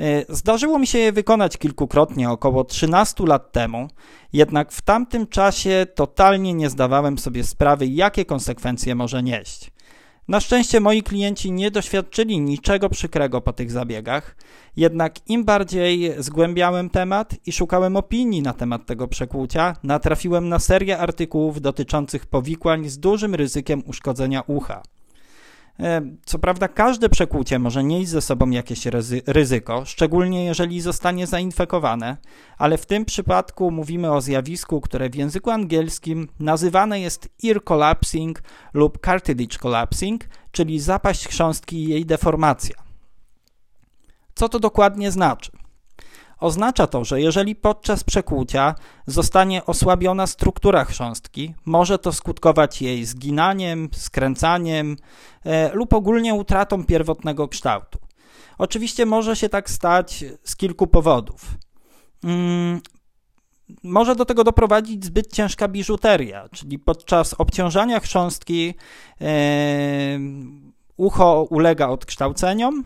E, 0.00 0.24
zdarzyło 0.28 0.78
mi 0.78 0.86
się 0.86 0.98
je 0.98 1.12
wykonać 1.12 1.56
kilkukrotnie, 1.56 2.30
około 2.30 2.64
13 2.64 3.24
lat 3.26 3.52
temu, 3.52 3.88
jednak 4.32 4.72
w 4.72 4.82
tamtym 4.82 5.26
czasie 5.26 5.86
totalnie 5.94 6.54
nie 6.54 6.70
zdawałem 6.70 7.18
sobie 7.18 7.44
sprawy, 7.44 7.86
jakie 7.86 8.24
konsekwencje 8.24 8.94
może 8.94 9.22
nieść. 9.22 9.70
Na 10.30 10.40
szczęście 10.40 10.80
moi 10.80 11.02
klienci 11.02 11.52
nie 11.52 11.70
doświadczyli 11.70 12.40
niczego 12.40 12.88
przykrego 12.88 13.40
po 13.40 13.52
tych 13.52 13.70
zabiegach, 13.70 14.36
jednak 14.76 15.28
im 15.28 15.44
bardziej 15.44 16.12
zgłębiałem 16.18 16.90
temat 16.90 17.36
i 17.46 17.52
szukałem 17.52 17.96
opinii 17.96 18.42
na 18.42 18.52
temat 18.52 18.86
tego 18.86 19.08
przekłucia, 19.08 19.76
natrafiłem 19.82 20.48
na 20.48 20.58
serię 20.58 20.98
artykułów 20.98 21.60
dotyczących 21.60 22.26
powikłań 22.26 22.88
z 22.88 22.98
dużym 22.98 23.34
ryzykiem 23.34 23.82
uszkodzenia 23.86 24.42
ucha. 24.46 24.82
E, 25.80 26.02
co 26.24 26.38
prawda, 26.38 26.68
każde 26.68 27.08
przekłucie 27.08 27.58
może 27.58 27.84
nieść 27.84 28.08
ze 28.08 28.20
sobą 28.20 28.50
jakieś 28.50 28.86
ryzyko, 29.26 29.84
szczególnie 29.84 30.44
jeżeli 30.44 30.80
zostanie 30.80 31.26
zainfekowane, 31.26 32.16
ale 32.58 32.78
w 32.78 32.86
tym 32.86 33.04
przypadku 33.04 33.70
mówimy 33.70 34.12
o 34.12 34.20
zjawisku, 34.20 34.80
które 34.80 35.10
w 35.10 35.14
języku 35.14 35.50
angielskim 35.50 36.28
nazywane 36.40 37.00
jest 37.00 37.28
ear 37.44 37.64
collapsing 37.64 38.42
lub 38.74 38.98
cartilage 39.06 39.58
collapsing, 39.58 40.24
czyli 40.52 40.80
zapaść 40.80 41.28
chrząstki 41.28 41.76
i 41.84 41.88
jej 41.88 42.06
deformacja. 42.06 42.76
Co 44.34 44.48
to 44.48 44.60
dokładnie 44.60 45.10
znaczy? 45.10 45.52
Oznacza 46.40 46.86
to, 46.86 47.04
że 47.04 47.20
jeżeli 47.20 47.56
podczas 47.56 48.04
przekłucia 48.04 48.74
zostanie 49.06 49.66
osłabiona 49.66 50.26
struktura 50.26 50.84
chrząstki, 50.84 51.54
może 51.64 51.98
to 51.98 52.12
skutkować 52.12 52.82
jej 52.82 53.04
zginaniem, 53.04 53.88
skręcaniem 53.92 54.96
e, 55.44 55.70
lub 55.74 55.92
ogólnie 55.92 56.34
utratą 56.34 56.84
pierwotnego 56.84 57.48
kształtu. 57.48 57.98
Oczywiście 58.58 59.06
może 59.06 59.36
się 59.36 59.48
tak 59.48 59.70
stać 59.70 60.24
z 60.44 60.56
kilku 60.56 60.86
powodów. 60.86 61.46
Mm, 62.24 62.80
może 63.82 64.16
do 64.16 64.24
tego 64.24 64.44
doprowadzić 64.44 65.04
zbyt 65.04 65.32
ciężka 65.32 65.68
biżuteria, 65.68 66.48
czyli 66.48 66.78
podczas 66.78 67.34
obciążania 67.38 68.00
chrząstki 68.00 68.74
e, 69.20 70.18
ucho 70.96 71.42
ulega 71.42 71.88
odkształceniom, 71.88 72.84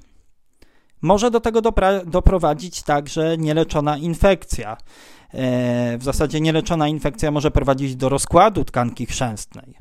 może 1.04 1.30
do 1.30 1.40
tego 1.40 1.60
doprowadzić 2.06 2.82
także 2.82 3.38
nieleczona 3.38 3.96
infekcja. 3.96 4.76
E, 5.34 5.98
w 5.98 6.04
zasadzie 6.04 6.40
nieleczona 6.40 6.88
infekcja 6.88 7.30
może 7.30 7.50
prowadzić 7.50 7.96
do 7.96 8.08
rozkładu 8.08 8.64
tkanki 8.64 9.06
chrzęstnej. 9.06 9.74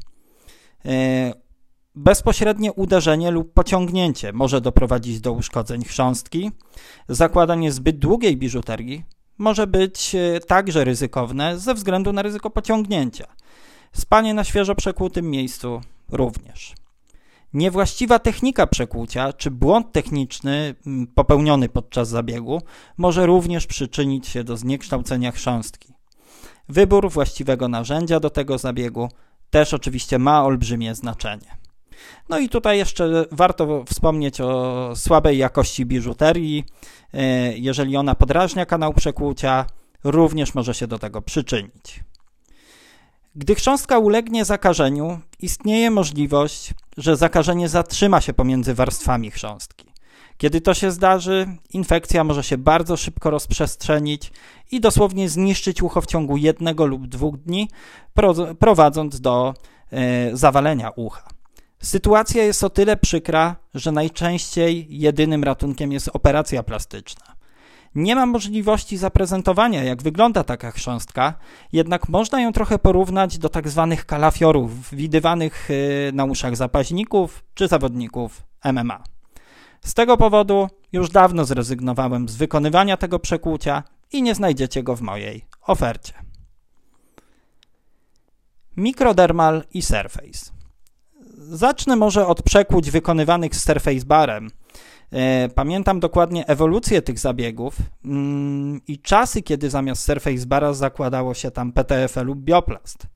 E, 0.85 1.33
bezpośrednie 1.95 2.73
uderzenie 2.73 3.31
lub 3.31 3.53
pociągnięcie 3.53 4.33
może 4.33 4.61
doprowadzić 4.61 5.21
do 5.21 5.31
uszkodzeń 5.31 5.83
chrząstki. 5.83 6.51
Zakładanie 7.09 7.71
zbyt 7.71 7.99
długiej 7.99 8.37
biżuterii 8.37 9.03
może 9.37 9.67
być 9.67 10.15
e, 10.15 10.39
także 10.39 10.83
ryzykowne 10.83 11.59
ze 11.59 11.73
względu 11.73 12.13
na 12.13 12.21
ryzyko 12.21 12.49
pociągnięcia. 12.49 13.25
Spanie 13.93 14.33
na 14.33 14.43
świeżo 14.43 14.75
przekłutym 14.75 15.29
miejscu 15.29 15.81
również. 16.11 16.82
Niewłaściwa 17.53 18.19
technika 18.19 18.67
przekłucia 18.67 19.33
czy 19.33 19.51
błąd 19.51 19.91
techniczny 19.91 20.75
mm, 20.87 21.07
popełniony 21.07 21.69
podczas 21.69 22.09
zabiegu 22.09 22.61
może 22.97 23.25
również 23.25 23.67
przyczynić 23.67 24.27
się 24.27 24.43
do 24.43 24.57
zniekształcenia 24.57 25.31
chrząstki. 25.31 25.93
Wybór 26.69 27.11
właściwego 27.11 27.67
narzędzia 27.67 28.19
do 28.19 28.29
tego 28.29 28.57
zabiegu 28.57 29.09
też 29.49 29.73
oczywiście 29.73 30.19
ma 30.19 30.43
olbrzymie 30.43 30.95
znaczenie. 30.95 31.57
No 32.29 32.39
i 32.39 32.49
tutaj 32.49 32.77
jeszcze 32.77 33.25
warto 33.31 33.83
wspomnieć 33.83 34.41
o 34.41 34.91
słabej 34.95 35.37
jakości 35.37 35.85
biżuterii. 35.85 36.65
E, 37.13 37.57
jeżeli 37.57 37.97
ona 37.97 38.15
podrażnia 38.15 38.65
kanał 38.65 38.93
przekłucia, 38.93 39.65
również 40.03 40.55
może 40.55 40.73
się 40.73 40.87
do 40.87 40.99
tego 40.99 41.21
przyczynić. 41.21 42.03
Gdy 43.35 43.55
chrząstka 43.55 43.97
ulegnie 43.97 44.45
zakażeniu, 44.45 45.19
istnieje 45.39 45.91
możliwość, 45.91 46.73
że 46.97 47.15
zakażenie 47.15 47.69
zatrzyma 47.69 48.21
się 48.21 48.33
pomiędzy 48.33 48.73
warstwami 48.73 49.31
chrząstki. 49.31 49.85
Kiedy 50.37 50.61
to 50.61 50.73
się 50.73 50.91
zdarzy, 50.91 51.47
infekcja 51.69 52.23
może 52.23 52.43
się 52.43 52.57
bardzo 52.57 52.97
szybko 52.97 53.29
rozprzestrzenić 53.29 54.31
i 54.71 54.81
dosłownie 54.81 55.29
zniszczyć 55.29 55.81
ucho 55.81 56.01
w 56.01 56.05
ciągu 56.05 56.37
jednego 56.37 56.85
lub 56.85 57.07
dwóch 57.07 57.37
dni, 57.37 57.69
prowadząc 58.59 59.21
do 59.21 59.53
e, 59.91 60.37
zawalenia 60.37 60.89
ucha. 60.89 61.29
Sytuacja 61.83 62.43
jest 62.43 62.63
o 62.63 62.69
tyle 62.69 62.97
przykra, 62.97 63.55
że 63.73 63.91
najczęściej 63.91 64.87
jedynym 64.89 65.43
ratunkiem 65.43 65.91
jest 65.91 66.09
operacja 66.13 66.63
plastyczna. 66.63 67.35
Nie 67.95 68.15
ma 68.15 68.25
możliwości 68.25 68.97
zaprezentowania, 68.97 69.83
jak 69.83 70.03
wygląda 70.03 70.43
taka 70.43 70.71
chrząstka, 70.71 71.33
jednak 71.73 72.09
można 72.09 72.41
ją 72.41 72.51
trochę 72.51 72.79
porównać 72.79 73.37
do 73.37 73.49
tak 73.49 73.69
zwanych 73.69 74.05
kalafiorów 74.05 74.95
widywanych 74.95 75.69
y, 75.71 76.11
na 76.13 76.25
uszach 76.25 76.55
zapaźników 76.55 77.43
czy 77.53 77.67
zawodników 77.67 78.43
MMA. 78.73 79.03
Z 79.81 79.93
tego 79.93 80.17
powodu 80.17 80.69
już 80.91 81.09
dawno 81.09 81.45
zrezygnowałem 81.45 82.29
z 82.29 82.35
wykonywania 82.35 82.97
tego 82.97 83.19
przekłucia 83.19 83.83
i 84.11 84.21
nie 84.21 84.35
znajdziecie 84.35 84.83
go 84.83 84.95
w 84.95 85.01
mojej 85.01 85.45
ofercie. 85.61 86.13
Mikrodermal 88.77 89.63
i 89.73 89.81
Surface. 89.81 90.51
Zacznę 91.37 91.95
może 91.95 92.27
od 92.27 92.41
przekłuć 92.41 92.91
wykonywanych 92.91 93.55
z 93.55 93.63
Surface 93.63 94.05
Barem– 94.05 94.49
pamiętam 95.55 95.99
dokładnie 95.99 96.47
ewolucję 96.47 97.01
tych 97.01 97.19
zabiegów 97.19 97.77
mm, 98.05 98.81
i 98.87 98.99
czasy, 98.99 99.41
kiedy 99.41 99.69
zamiast 99.69 100.03
Surface 100.03 100.45
Bara 100.45 100.73
zakładało 100.73 101.33
się 101.33 101.51
tam 101.51 101.71
PTFE 101.71 102.23
lub 102.23 102.39
Bioplast. 102.39 103.07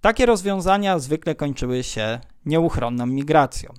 Takie 0.00 0.26
rozwiązania 0.26 0.98
zwykle 0.98 1.34
kończyły 1.34 1.82
się 1.82 2.20
nieuchronną 2.46 3.06
migracją. 3.06 3.70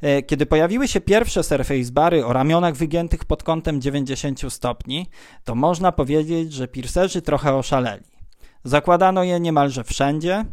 E, 0.00 0.22
kiedy 0.22 0.46
pojawiły 0.46 0.88
się 0.88 1.00
pierwsze 1.00 1.42
Surface 1.42 1.92
Bary 1.92 2.26
o 2.26 2.32
ramionach 2.32 2.74
wygiętych 2.74 3.24
pod 3.24 3.42
kątem 3.42 3.80
90 3.80 4.52
stopni, 4.52 5.06
to 5.44 5.54
można 5.54 5.92
powiedzieć, 5.92 6.52
że 6.52 6.68
piercerzy 6.68 7.22
trochę 7.22 7.54
oszaleli. 7.54 8.04
Zakładano 8.64 9.24
je 9.24 9.40
niemalże 9.40 9.84
wszędzie, 9.84 10.44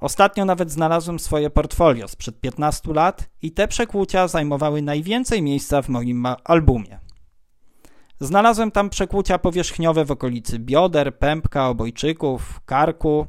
Ostatnio 0.00 0.44
nawet 0.44 0.70
znalazłem 0.70 1.18
swoje 1.18 1.50
portfolio 1.50 2.08
sprzed 2.08 2.40
15 2.40 2.92
lat 2.92 3.28
i 3.42 3.52
te 3.52 3.68
przekłucia 3.68 4.28
zajmowały 4.28 4.82
najwięcej 4.82 5.42
miejsca 5.42 5.82
w 5.82 5.88
moim 5.88 6.26
albumie. 6.44 6.98
Znalazłem 8.20 8.70
tam 8.70 8.90
przekłucia 8.90 9.38
powierzchniowe 9.38 10.04
w 10.04 10.10
okolicy 10.10 10.58
bioder, 10.58 11.18
pępka, 11.18 11.68
obojczyków, 11.68 12.60
karku. 12.66 13.26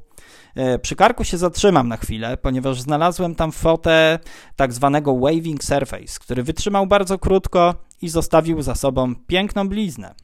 E, 0.55 0.79
przy 0.79 0.95
karku 0.95 1.23
się 1.23 1.37
zatrzymam 1.37 1.87
na 1.87 1.97
chwilę, 1.97 2.37
ponieważ 2.37 2.81
znalazłem 2.81 3.35
tam 3.35 3.51
fotę 3.51 4.19
tak 4.55 4.73
zwanego 4.73 5.19
waving 5.19 5.63
surface, 5.63 6.19
który 6.19 6.43
wytrzymał 6.43 6.87
bardzo 6.87 7.19
krótko 7.19 7.75
i 8.01 8.09
zostawił 8.09 8.61
za 8.61 8.75
sobą 8.75 9.15
piękną 9.15 9.69
bliznę. 9.69 10.15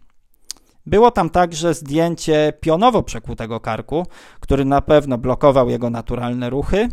Było 0.86 1.12
tam 1.12 1.30
także 1.30 1.74
zdjęcie 1.74 2.54
pionowo 2.62 3.04
przekłutego 3.04 3.60
karku, 3.60 4.06
który 4.40 4.66
na 4.66 4.82
pewno 4.82 5.18
blokował 5.18 5.70
jego 5.70 5.90
naturalne 5.90 6.50
ruchy. 6.50 6.90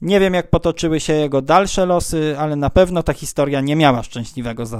Nie 0.00 0.20
wiem, 0.20 0.34
jak 0.34 0.50
potoczyły 0.50 1.00
się 1.00 1.12
jego 1.12 1.42
dalsze 1.42 1.86
losy, 1.86 2.36
ale 2.38 2.56
na 2.56 2.70
pewno 2.70 3.02
ta 3.02 3.12
historia 3.12 3.60
nie 3.60 3.76
miała 3.76 4.02
szczęśliwego 4.02 4.66
za 4.66 4.76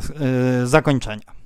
yy, 0.60 0.66
zakończenia. 0.66 1.44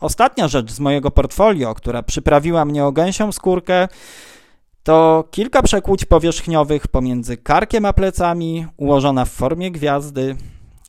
Ostatnia 0.00 0.48
rzecz 0.48 0.72
z 0.72 0.80
mojego 0.80 1.10
portfolio, 1.10 1.74
która 1.74 2.02
przyprawiła 2.02 2.64
mnie 2.64 2.84
o 2.84 2.92
gęsią 2.92 3.32
skórkę, 3.32 3.88
to 4.82 5.24
kilka 5.30 5.62
przekłuć 5.62 6.04
powierzchniowych 6.04 6.88
pomiędzy 6.88 7.36
karkiem 7.36 7.84
a 7.84 7.92
plecami, 7.92 8.66
ułożona 8.76 9.24
w 9.24 9.30
formie 9.30 9.70
gwiazdy. 9.70 10.36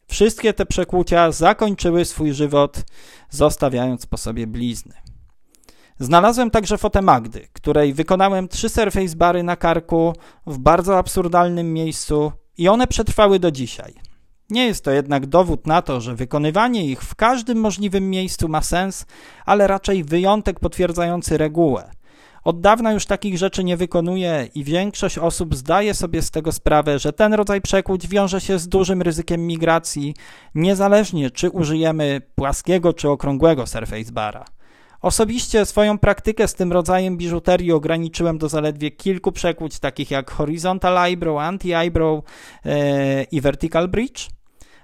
Wszystkie 0.07 0.53
te 0.53 0.65
przekłucia 0.65 1.31
zakończyły 1.31 2.05
swój 2.05 2.33
żywot, 2.33 2.83
zostawiając 3.31 4.05
po 4.05 4.17
sobie 4.17 4.47
blizny. 4.47 4.93
Znalazłem 5.99 6.51
także 6.51 6.77
fotę 6.77 7.01
Magdy, 7.01 7.47
której 7.53 7.93
wykonałem 7.93 8.47
trzy 8.47 8.69
surface 8.69 9.15
bary 9.15 9.43
na 9.43 9.55
karku 9.55 10.13
w 10.47 10.57
bardzo 10.57 10.97
absurdalnym 10.97 11.73
miejscu 11.73 12.31
i 12.57 12.67
one 12.67 12.87
przetrwały 12.87 13.39
do 13.39 13.51
dzisiaj. 13.51 13.93
Nie 14.49 14.65
jest 14.65 14.85
to 14.85 14.91
jednak 14.91 15.25
dowód 15.25 15.67
na 15.67 15.81
to, 15.81 16.01
że 16.01 16.15
wykonywanie 16.15 16.85
ich 16.85 17.01
w 17.01 17.15
każdym 17.15 17.57
możliwym 17.57 18.09
miejscu 18.09 18.47
ma 18.47 18.61
sens, 18.61 19.05
ale 19.45 19.67
raczej 19.67 20.03
wyjątek 20.03 20.59
potwierdzający 20.59 21.37
regułę. 21.37 21.91
Od 22.43 22.61
dawna 22.61 22.91
już 22.91 23.05
takich 23.05 23.37
rzeczy 23.37 23.63
nie 23.63 23.77
wykonuje 23.77 24.47
i 24.55 24.63
większość 24.63 25.17
osób 25.17 25.55
zdaje 25.55 25.93
sobie 25.93 26.21
z 26.21 26.31
tego 26.31 26.51
sprawę, 26.51 26.99
że 26.99 27.13
ten 27.13 27.33
rodzaj 27.33 27.61
przekłuć 27.61 28.07
wiąże 28.07 28.41
się 28.41 28.59
z 28.59 28.67
dużym 28.67 29.01
ryzykiem 29.01 29.47
migracji, 29.47 30.15
niezależnie 30.55 31.31
czy 31.31 31.49
użyjemy 31.49 32.21
płaskiego 32.35 32.93
czy 32.93 33.09
okrągłego 33.09 33.67
surface 33.67 34.11
bara. 34.11 34.45
Osobiście 35.01 35.65
swoją 35.65 35.97
praktykę 35.97 36.47
z 36.47 36.53
tym 36.53 36.71
rodzajem 36.71 37.17
biżuterii 37.17 37.71
ograniczyłem 37.71 38.37
do 38.37 38.49
zaledwie 38.49 38.91
kilku 38.91 39.31
przekłuć, 39.31 39.79
takich 39.79 40.11
jak 40.11 40.31
horizontal 40.31 40.97
eyebrow, 40.97 41.39
anti-eyebrow 41.39 42.23
yy, 42.65 42.71
i 43.31 43.41
vertical 43.41 43.87
bridge. 43.87 44.29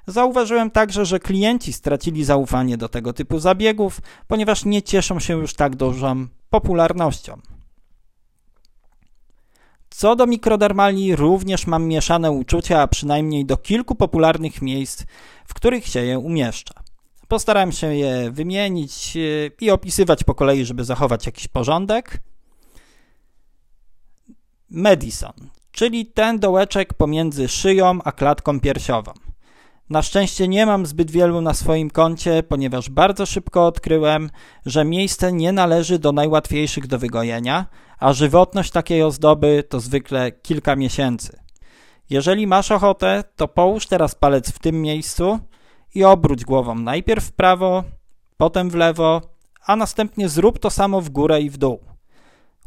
Zauważyłem 0.07 0.71
także, 0.71 1.05
że 1.05 1.19
klienci 1.19 1.73
stracili 1.73 2.23
zaufanie 2.23 2.77
do 2.77 2.89
tego 2.89 3.13
typu 3.13 3.39
zabiegów, 3.39 4.01
ponieważ 4.27 4.65
nie 4.65 4.81
cieszą 4.81 5.19
się 5.19 5.37
już 5.37 5.53
tak 5.53 5.75
dużą 5.75 6.27
popularnością. 6.49 7.41
Co 9.89 10.15
do 10.15 10.27
mikrodermali, 10.27 11.15
również 11.15 11.67
mam 11.67 11.85
mieszane 11.85 12.31
uczucia, 12.31 12.81
a 12.81 12.87
przynajmniej 12.87 13.45
do 13.45 13.57
kilku 13.57 13.95
popularnych 13.95 14.61
miejsc, 14.61 15.03
w 15.45 15.53
których 15.53 15.87
się 15.87 16.05
je 16.05 16.19
umieszcza. 16.19 16.73
Postarałem 17.27 17.71
się 17.71 17.95
je 17.95 18.31
wymienić 18.31 19.17
e, 19.17 19.19
i 19.61 19.71
opisywać 19.71 20.23
po 20.23 20.35
kolei, 20.35 20.65
żeby 20.65 20.83
zachować 20.83 21.25
jakiś 21.25 21.47
porządek. 21.47 22.21
Madison, 24.69 25.33
czyli 25.71 26.05
ten 26.05 26.39
dołeczek 26.39 26.93
pomiędzy 26.93 27.47
szyją 27.47 27.99
a 28.03 28.11
klatką 28.11 28.59
piersiową. 28.59 29.26
Na 29.89 30.01
szczęście 30.01 30.47
nie 30.47 30.65
mam 30.65 30.85
zbyt 30.85 31.11
wielu 31.11 31.41
na 31.41 31.53
swoim 31.53 31.89
koncie, 31.89 32.43
ponieważ 32.43 32.89
bardzo 32.89 33.25
szybko 33.25 33.65
odkryłem, 33.65 34.29
że 34.65 34.85
miejsce 34.85 35.33
nie 35.33 35.51
należy 35.51 35.99
do 35.99 36.11
najłatwiejszych 36.11 36.87
do 36.87 36.99
wygojenia, 36.99 37.65
a 37.99 38.13
żywotność 38.13 38.71
takiej 38.71 39.03
ozdoby 39.03 39.63
to 39.69 39.79
zwykle 39.79 40.31
kilka 40.31 40.75
miesięcy. 40.75 41.39
Jeżeli 42.09 42.47
masz 42.47 42.71
ochotę, 42.71 43.23
to 43.35 43.47
połóż 43.47 43.87
teraz 43.87 44.15
palec 44.15 44.51
w 44.51 44.59
tym 44.59 44.81
miejscu 44.81 45.39
i 45.95 46.03
obróć 46.03 46.45
głową 46.45 46.75
najpierw 46.75 47.23
w 47.25 47.31
prawo, 47.31 47.83
potem 48.37 48.69
w 48.69 48.75
lewo, 48.75 49.21
a 49.65 49.75
następnie 49.75 50.29
zrób 50.29 50.59
to 50.59 50.69
samo 50.69 51.01
w 51.01 51.09
górę 51.09 51.41
i 51.41 51.49
w 51.49 51.57
dół. 51.57 51.79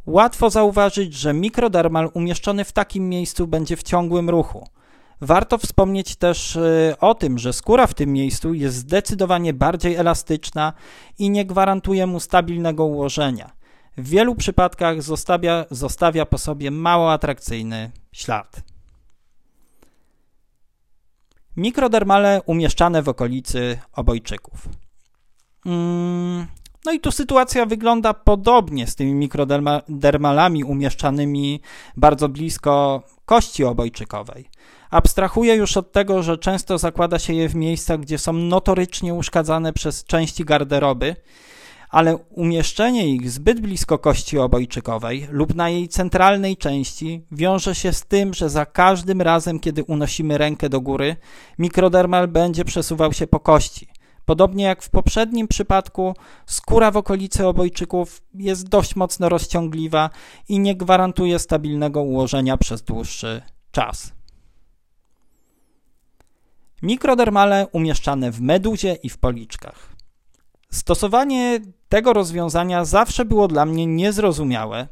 Łatwo 0.06 0.50
zauważyć, 0.50 1.14
że 1.14 1.32
mikrodermal 1.32 2.10
umieszczony 2.14 2.64
w 2.64 2.72
takim 2.72 3.08
miejscu 3.08 3.46
będzie 3.46 3.76
w 3.76 3.82
ciągłym 3.82 4.30
ruchu– 4.30 4.66
Warto 5.20 5.58
wspomnieć 5.58 6.16
też 6.16 6.56
y, 6.56 6.94
o 7.00 7.14
tym, 7.14 7.38
że 7.38 7.52
skóra 7.52 7.86
w 7.86 7.94
tym 7.94 8.12
miejscu 8.12 8.54
jest 8.54 8.76
zdecydowanie 8.76 9.52
bardziej 9.52 9.94
elastyczna 9.94 10.72
i 11.18 11.30
nie 11.30 11.44
gwarantuje 11.44 12.06
mu 12.06 12.20
stabilnego 12.20 12.84
ułożenia. 12.84 13.50
W 13.96 14.08
wielu 14.08 14.34
przypadkach 14.34 15.02
zostawia, 15.02 15.64
zostawia 15.70 16.26
po 16.26 16.38
sobie 16.38 16.70
mało 16.70 17.12
atrakcyjny 17.12 17.90
ślad. 18.12 18.62
Mikrodermale 21.56 22.40
umieszczane 22.46 23.02
w 23.02 23.08
okolicy 23.08 23.78
obojczyków. 23.92 24.68
Mm, 25.66 26.46
no 26.84 26.92
i 26.92 27.00
tu 27.00 27.12
sytuacja 27.12 27.66
wygląda 27.66 28.14
podobnie 28.14 28.86
z 28.86 28.94
tymi 28.94 29.14
mikrodermalami 29.14 30.64
umieszczanymi 30.64 31.60
bardzo 31.96 32.28
blisko 32.28 33.02
kości 33.24 33.64
obojczykowej. 33.64 34.50
Abstrahuję 34.90 35.54
już 35.54 35.76
od 35.76 35.92
tego, 35.92 36.22
że 36.22 36.38
często 36.38 36.78
zakłada 36.78 37.18
się 37.18 37.32
je 37.32 37.48
w 37.48 37.54
miejscach, 37.54 38.00
gdzie 38.00 38.18
są 38.18 38.32
notorycznie 38.32 39.14
uszkadzane 39.14 39.72
przez 39.72 40.04
części 40.04 40.44
garderoby, 40.44 41.16
ale 41.90 42.16
umieszczenie 42.16 43.08
ich 43.08 43.30
zbyt 43.30 43.60
blisko 43.60 43.98
kości 43.98 44.38
obojczykowej 44.38 45.26
lub 45.30 45.54
na 45.54 45.68
jej 45.68 45.88
centralnej 45.88 46.56
części 46.56 47.26
wiąże 47.32 47.74
się 47.74 47.92
z 47.92 48.04
tym, 48.04 48.34
że 48.34 48.50
za 48.50 48.66
każdym 48.66 49.22
razem, 49.22 49.60
kiedy 49.60 49.84
unosimy 49.84 50.38
rękę 50.38 50.68
do 50.68 50.80
góry, 50.80 51.16
mikrodermal 51.58 52.28
będzie 52.28 52.64
przesuwał 52.64 53.12
się 53.12 53.26
po 53.26 53.40
kości. 53.40 53.88
Podobnie 54.24 54.64
jak 54.64 54.82
w 54.82 54.90
poprzednim 54.90 55.48
przypadku, 55.48 56.14
skóra 56.46 56.90
w 56.90 56.96
okolicy 56.96 57.46
obojczyków 57.46 58.22
jest 58.34 58.68
dość 58.68 58.96
mocno 58.96 59.28
rozciągliwa 59.28 60.10
i 60.48 60.58
nie 60.58 60.76
gwarantuje 60.76 61.38
stabilnego 61.38 62.02
ułożenia 62.02 62.56
przez 62.56 62.82
dłuższy 62.82 63.42
czas. 63.70 64.19
Mikrodermale 66.82 67.66
umieszczane 67.72 68.30
w 68.30 68.40
meduzie 68.40 68.94
i 69.02 69.08
w 69.08 69.18
policzkach. 69.18 70.00
Stosowanie 70.70 71.60
tego 71.88 72.12
rozwiązania 72.12 72.84
zawsze 72.84 73.24
było 73.24 73.48
dla 73.48 73.66
mnie 73.66 73.86
niezrozumiałe, 73.86 74.88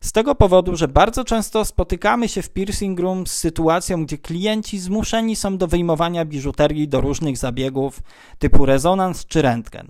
z 0.00 0.12
tego 0.12 0.34
powodu, 0.34 0.76
że 0.76 0.88
bardzo 0.88 1.24
często 1.24 1.64
spotykamy 1.64 2.28
się 2.28 2.42
w 2.42 2.50
piercing 2.50 3.00
room 3.00 3.26
z 3.26 3.32
sytuacją, 3.32 4.04
gdzie 4.04 4.18
klienci 4.18 4.78
zmuszeni 4.78 5.36
są 5.36 5.58
do 5.58 5.66
wyjmowania 5.66 6.24
biżuterii 6.24 6.88
do 6.88 7.00
różnych 7.00 7.38
zabiegów 7.38 8.02
typu 8.38 8.66
rezonans 8.66 9.26
czy 9.26 9.42
rentgen. 9.42 9.88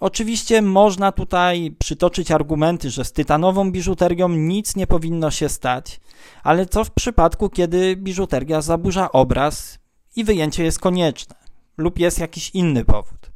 Oczywiście 0.00 0.62
można 0.62 1.12
tutaj 1.12 1.76
przytoczyć 1.78 2.30
argumenty, 2.30 2.90
że 2.90 3.04
z 3.04 3.12
tytanową 3.12 3.72
biżuterią 3.72 4.28
nic 4.28 4.76
nie 4.76 4.86
powinno 4.86 5.30
się 5.30 5.48
stać, 5.48 6.00
ale 6.42 6.66
co 6.66 6.84
w 6.84 6.90
przypadku, 6.90 7.48
kiedy 7.48 7.96
biżuteria 7.96 8.60
zaburza 8.60 9.12
obraz 9.12 9.83
i 10.16 10.24
wyjęcie 10.24 10.64
jest 10.64 10.78
konieczne 10.78 11.34
lub 11.76 11.98
jest 11.98 12.18
jakiś 12.18 12.50
inny 12.50 12.84
powód. 12.84 13.30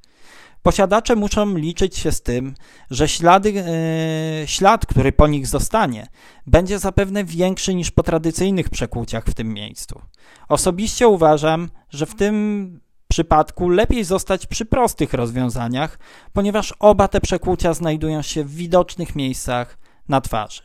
Posiadacze 0.62 1.16
muszą 1.16 1.56
liczyć 1.56 1.96
się 1.96 2.12
z 2.12 2.22
tym, 2.22 2.54
że 2.90 3.08
ślady, 3.08 3.52
yy, 3.52 3.64
ślad, 4.46 4.86
który 4.86 5.12
po 5.12 5.26
nich 5.26 5.46
zostanie, 5.46 6.08
będzie 6.46 6.78
zapewne 6.78 7.24
większy 7.24 7.74
niż 7.74 7.90
po 7.90 8.02
tradycyjnych 8.02 8.70
przekłuciach 8.70 9.24
w 9.24 9.34
tym 9.34 9.54
miejscu. 9.54 10.00
Osobiście 10.48 11.08
uważam, 11.08 11.68
że 11.90 12.06
w 12.06 12.14
tym 12.14 12.80
przypadku 13.08 13.68
lepiej 13.68 14.04
zostać 14.04 14.46
przy 14.46 14.64
prostych 14.64 15.14
rozwiązaniach, 15.14 15.98
ponieważ 16.32 16.74
oba 16.78 17.08
te 17.08 17.20
przekłucia 17.20 17.74
znajdują 17.74 18.22
się 18.22 18.44
w 18.44 18.54
widocznych 18.54 19.16
miejscach 19.16 19.78
na 20.08 20.20
twarzy. 20.20 20.62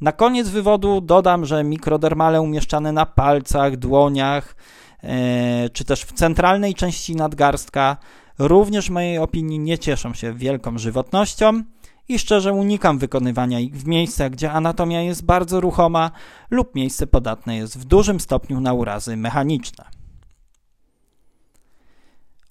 Na 0.00 0.12
koniec 0.12 0.48
wywodu 0.48 1.00
dodam, 1.00 1.44
że 1.44 1.64
mikrodermale 1.64 2.40
umieszczane 2.40 2.92
na 2.92 3.06
palcach, 3.06 3.76
dłoniach 3.76 4.56
e, 5.02 5.70
czy 5.70 5.84
też 5.84 6.02
w 6.02 6.12
centralnej 6.12 6.74
części 6.74 7.16
nadgarstka 7.16 7.96
również 8.38 8.86
w 8.86 8.90
mojej 8.90 9.18
opinii 9.18 9.58
nie 9.58 9.78
cieszą 9.78 10.14
się 10.14 10.32
wielką 10.32 10.78
żywotnością 10.78 11.62
i 12.08 12.18
szczerze 12.18 12.52
unikam 12.52 12.98
wykonywania 12.98 13.60
ich 13.60 13.76
w 13.76 13.86
miejscach, 13.86 14.30
gdzie 14.30 14.52
anatomia 14.52 15.02
jest 15.02 15.24
bardzo 15.24 15.60
ruchoma 15.60 16.10
lub 16.50 16.74
miejsce 16.74 17.06
podatne 17.06 17.56
jest 17.56 17.78
w 17.78 17.84
dużym 17.84 18.20
stopniu 18.20 18.60
na 18.60 18.72
urazy 18.72 19.16
mechaniczne. 19.16 19.84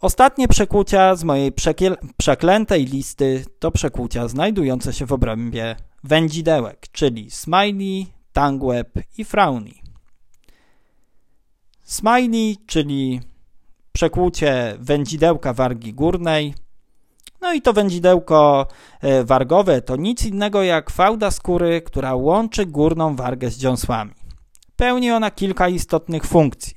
Ostatnie 0.01 0.47
przekłucia 0.47 1.15
z 1.15 1.23
mojej 1.23 1.51
przeklętej 2.17 2.85
listy 2.85 3.45
to 3.59 3.71
przekłucia 3.71 4.27
znajdujące 4.27 4.93
się 4.93 5.05
w 5.05 5.13
obrębie 5.13 5.75
wędzidełek, 6.05 6.87
czyli 6.91 7.31
smiley, 7.31 8.07
Tangweb 8.33 8.89
i 9.17 9.25
Frowny. 9.25 9.71
Smiley, 11.83 12.57
czyli 12.65 13.21
przekłucie 13.91 14.75
wędzidełka 14.79 15.53
wargi 15.53 15.93
górnej. 15.93 16.53
No 17.41 17.53
i 17.53 17.61
to 17.61 17.73
wędzidełko 17.73 18.67
e, 19.01 19.23
wargowe 19.23 19.81
to 19.81 19.95
nic 19.95 20.25
innego 20.25 20.63
jak 20.63 20.89
fałda 20.89 21.31
skóry, 21.31 21.81
która 21.81 22.15
łączy 22.15 22.65
górną 22.65 23.15
wargę 23.15 23.51
z 23.51 23.57
dziąsłami. 23.57 24.11
Pełni 24.75 25.11
ona 25.11 25.31
kilka 25.31 25.69
istotnych 25.69 26.25
funkcji. 26.25 26.75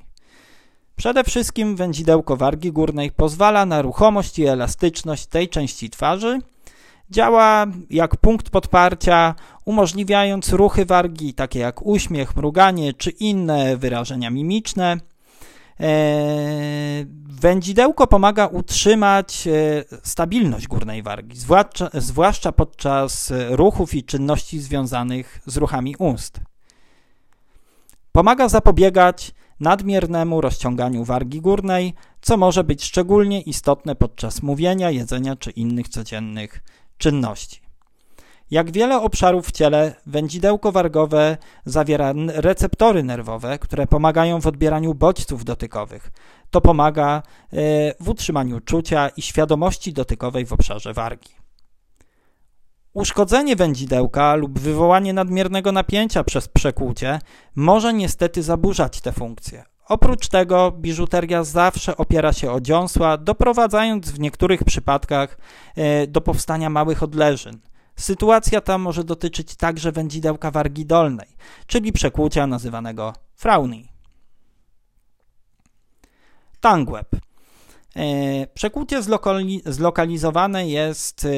Przede 0.96 1.24
wszystkim 1.24 1.76
wędzidełko 1.76 2.36
wargi 2.36 2.72
górnej 2.72 3.10
pozwala 3.10 3.66
na 3.66 3.82
ruchomość 3.82 4.38
i 4.38 4.46
elastyczność 4.46 5.26
tej 5.26 5.48
części 5.48 5.90
twarzy. 5.90 6.38
Działa 7.10 7.66
jak 7.90 8.16
punkt 8.16 8.50
podparcia, 8.50 9.34
umożliwiając 9.64 10.52
ruchy 10.52 10.86
wargi, 10.86 11.34
takie 11.34 11.58
jak 11.58 11.86
uśmiech, 11.86 12.36
mruganie 12.36 12.92
czy 12.92 13.10
inne 13.10 13.76
wyrażenia 13.76 14.30
mimiczne. 14.30 14.96
E, 15.80 15.88
wędzidełko 17.28 18.06
pomaga 18.06 18.46
utrzymać 18.46 19.46
e, 19.46 19.84
stabilność 20.02 20.68
górnej 20.68 21.02
wargi, 21.02 21.36
zwłaszcza, 21.36 21.90
zwłaszcza 21.94 22.52
podczas 22.52 23.32
ruchów 23.50 23.94
i 23.94 24.04
czynności 24.04 24.60
związanych 24.60 25.40
z 25.46 25.56
ruchami 25.56 25.96
ust. 25.98 26.40
Pomaga 28.12 28.48
zapobiegać 28.48 29.34
nadmiernemu 29.60 30.40
rozciąganiu 30.40 31.04
wargi 31.04 31.40
górnej, 31.40 31.94
co 32.20 32.36
może 32.36 32.64
być 32.64 32.84
szczególnie 32.84 33.40
istotne 33.40 33.94
podczas 33.94 34.42
mówienia, 34.42 34.90
jedzenia 34.90 35.36
czy 35.36 35.50
innych 35.50 35.88
codziennych 35.88 36.62
czynności. 36.98 37.60
Jak 38.50 38.70
wiele 38.70 39.00
obszarów 39.00 39.48
w 39.48 39.52
ciele, 39.52 39.94
wędzidełko 40.06 40.72
wargowe 40.72 41.36
zawiera 41.64 42.12
receptory 42.26 43.02
nerwowe, 43.02 43.58
które 43.58 43.86
pomagają 43.86 44.40
w 44.40 44.46
odbieraniu 44.46 44.94
bodźców 44.94 45.44
dotykowych. 45.44 46.10
To 46.50 46.60
pomaga 46.60 47.22
e, 47.52 47.56
w 48.00 48.08
utrzymaniu 48.08 48.60
czucia 48.60 49.08
i 49.08 49.22
świadomości 49.22 49.92
dotykowej 49.92 50.46
w 50.46 50.52
obszarze 50.52 50.92
wargi. 50.92 51.30
Uszkodzenie 52.92 53.56
wędzidełka 53.56 54.34
lub 54.34 54.58
wywołanie 54.58 55.12
nadmiernego 55.12 55.72
napięcia 55.72 56.24
przez 56.24 56.48
przekłucie 56.48 57.18
może 57.56 57.92
niestety 57.92 58.42
zaburzać 58.42 59.00
te 59.00 59.12
funkcje. 59.12 59.64
Oprócz 59.88 60.28
tego 60.28 60.72
biżuteria 60.72 61.44
zawsze 61.44 61.96
opiera 61.96 62.32
się 62.32 62.52
o 62.52 62.60
dziąsła, 62.60 63.16
doprowadzając 63.16 64.10
w 64.10 64.20
niektórych 64.20 64.64
przypadkach 64.64 65.38
e, 65.76 66.06
do 66.06 66.20
powstania 66.20 66.70
małych 66.70 67.02
odleżyn. 67.02 67.60
Sytuacja 67.96 68.60
ta 68.60 68.78
może 68.78 69.04
dotyczyć 69.04 69.56
także 69.56 69.92
wędzidełka 69.92 70.50
wargi 70.50 70.86
dolnej, 70.86 71.28
czyli 71.66 71.92
przekłucia 71.92 72.46
nazywanego 72.46 73.12
frowny. 73.34 73.88
Tangweb. 76.60 77.08
E, 77.96 78.46
przekłucie 78.46 79.02
zlokalizowane 79.66 80.68
jest 80.68 81.24
e, 81.24 81.28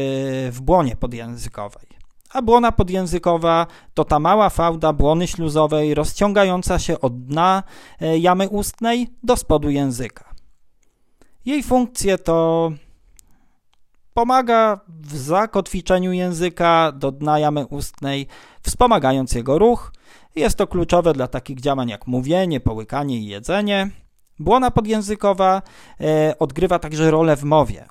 w 0.51 0.61
błonie 0.61 0.97
podjęzykowej. 0.97 1.90
A 2.33 2.43
błona 2.43 2.73
podjęzykowa 2.73 3.67
to 3.95 4.05
ta 4.05 4.19
mała 4.19 4.51
fałda 4.51 4.93
błony 4.93 5.27
śluzowej 5.27 5.95
rozciągająca 5.95 6.79
się 6.79 7.01
od 7.01 7.25
dna 7.25 7.63
e, 8.01 8.19
jamy 8.19 8.49
ustnej 8.49 9.09
do 9.23 9.37
spodu 9.37 9.71
języka. 9.71 10.25
Jej 11.45 11.63
funkcje 11.63 12.19
to 12.19 12.71
Pomaga 14.15 14.81
w 14.89 15.17
zakotwiczeniu 15.17 16.13
języka 16.13 16.93
do 16.93 17.13
dna 17.13 17.39
jamy 17.39 17.67
ustnej, 17.67 18.27
wspomagając 18.63 19.33
jego 19.33 19.59
ruch. 19.59 19.93
Jest 20.37 20.59
to 20.59 20.67
kluczowe 20.67 21.13
dla 21.13 21.29
takich 21.29 21.61
działań 21.61 21.89
jak 21.89 22.07
mówienie, 22.07 22.61
połykanie 22.61 23.19
i 23.19 23.27
jedzenie. 23.27 23.91
Błona 24.41 24.71
podjęzykowa 24.71 25.63
e, 26.01 26.35
odgrywa 26.39 26.79
także 26.79 27.11
rolę 27.11 27.37
w 27.37 27.45
mowie. 27.45 27.87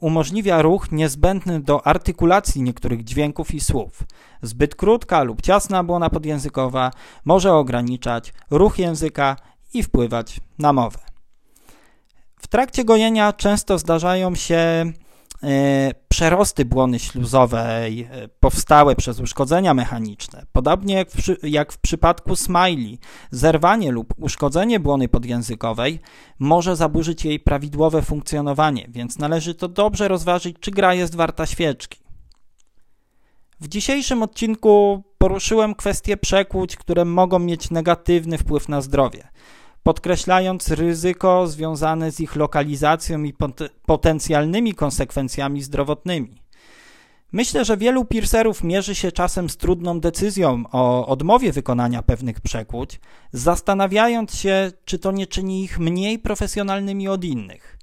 umożliwia 0.00 0.62
ruch 0.62 0.92
niezbędny 0.92 1.60
do 1.60 1.86
artykulacji 1.86 2.62
niektórych 2.62 3.04
dźwięków 3.04 3.54
i 3.54 3.60
słów. 3.60 4.02
Zbyt 4.42 4.74
krótka 4.74 5.22
lub 5.22 5.42
ciasna 5.42 5.84
błona 5.84 6.10
podjęzykowa 6.10 6.90
może 7.24 7.52
ograniczać 7.52 8.34
ruch 8.50 8.78
języka 8.78 9.36
i 9.74 9.82
wpływać 9.82 10.40
na 10.58 10.72
mowę. 10.72 10.98
W 12.36 12.46
trakcie 12.48 12.84
gojenia 12.84 13.32
często 13.32 13.78
zdarzają 13.78 14.34
się 14.34 14.92
przerosty 16.08 16.64
błony 16.64 16.98
śluzowej 16.98 18.08
e, 18.10 18.28
powstałe 18.28 18.96
przez 18.96 19.20
uszkodzenia 19.20 19.74
mechaniczne. 19.74 20.46
Podobnie 20.52 20.94
jak 20.94 21.10
w, 21.10 21.22
jak 21.42 21.72
w 21.72 21.78
przypadku 21.78 22.36
smiley, 22.36 22.98
zerwanie 23.30 23.92
lub 23.92 24.14
uszkodzenie 24.16 24.80
błony 24.80 25.08
podjęzykowej 25.08 26.00
może 26.38 26.76
zaburzyć 26.76 27.24
jej 27.24 27.40
prawidłowe 27.40 28.02
funkcjonowanie, 28.02 28.86
więc 28.88 29.18
należy 29.18 29.54
to 29.54 29.68
dobrze 29.68 30.08
rozważyć, 30.08 30.56
czy 30.60 30.70
gra 30.70 30.94
jest 30.94 31.14
warta 31.14 31.46
świeczki. 31.46 31.98
W 33.60 33.68
dzisiejszym 33.68 34.22
odcinku 34.22 35.02
poruszyłem 35.18 35.74
kwestie 35.74 36.16
przekłuć, 36.16 36.76
które 36.76 37.04
mogą 37.04 37.38
mieć 37.38 37.70
negatywny 37.70 38.38
wpływ 38.38 38.68
na 38.68 38.80
zdrowie 38.80 39.28
podkreślając 39.82 40.70
ryzyko 40.70 41.46
związane 41.46 42.12
z 42.12 42.20
ich 42.20 42.36
lokalizacją 42.36 43.22
i 43.22 43.32
pot 43.32 43.60
potencjalnymi 43.86 44.74
konsekwencjami 44.74 45.62
zdrowotnymi. 45.62 46.42
Myślę, 47.32 47.64
że 47.64 47.76
wielu 47.76 48.04
piercerów 48.04 48.64
mierzy 48.64 48.94
się 48.94 49.12
czasem 49.12 49.50
z 49.50 49.56
trudną 49.56 50.00
decyzją 50.00 50.64
o 50.72 51.06
odmowie 51.06 51.52
wykonania 51.52 52.02
pewnych 52.02 52.40
przekłuć, 52.40 53.00
zastanawiając 53.32 54.34
się, 54.34 54.72
czy 54.84 54.98
to 54.98 55.12
nie 55.12 55.26
czyni 55.26 55.64
ich 55.64 55.78
mniej 55.78 56.18
profesjonalnymi 56.18 57.08
od 57.08 57.24
innych. 57.24 57.78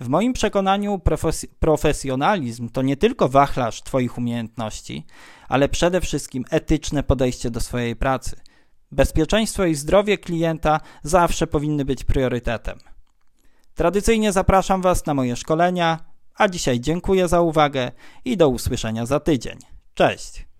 W 0.00 0.08
moim 0.08 0.32
przekonaniu 0.32 0.98
profes 0.98 1.46
profesjonalizm 1.58 2.68
to 2.68 2.82
nie 2.82 2.96
tylko 2.96 3.28
wachlarz 3.28 3.82
Twoich 3.82 4.18
umiejętności, 4.18 5.06
ale 5.48 5.68
przede 5.68 6.00
wszystkim 6.00 6.44
etyczne 6.50 7.02
podejście 7.02 7.50
do 7.50 7.60
swojej 7.60 7.96
pracy– 7.96 8.36
Bezpieczeństwo 8.94 9.64
i 9.64 9.74
zdrowie 9.74 10.18
klienta 10.18 10.80
zawsze 11.02 11.46
powinny 11.46 11.84
być 11.84 12.04
priorytetem. 12.04 12.78
Tradycyjnie 13.74 14.32
zapraszam 14.32 14.82
Was 14.82 15.06
na 15.06 15.14
moje 15.14 15.36
szkolenia, 15.36 15.98
a 16.36 16.48
dzisiaj 16.48 16.80
dziękuję 16.80 17.28
za 17.28 17.40
uwagę 17.40 17.92
i 18.24 18.36
do 18.36 18.48
usłyszenia 18.48 19.06
za 19.06 19.20
tydzień. 19.20 19.58
Cześć! 19.94 20.53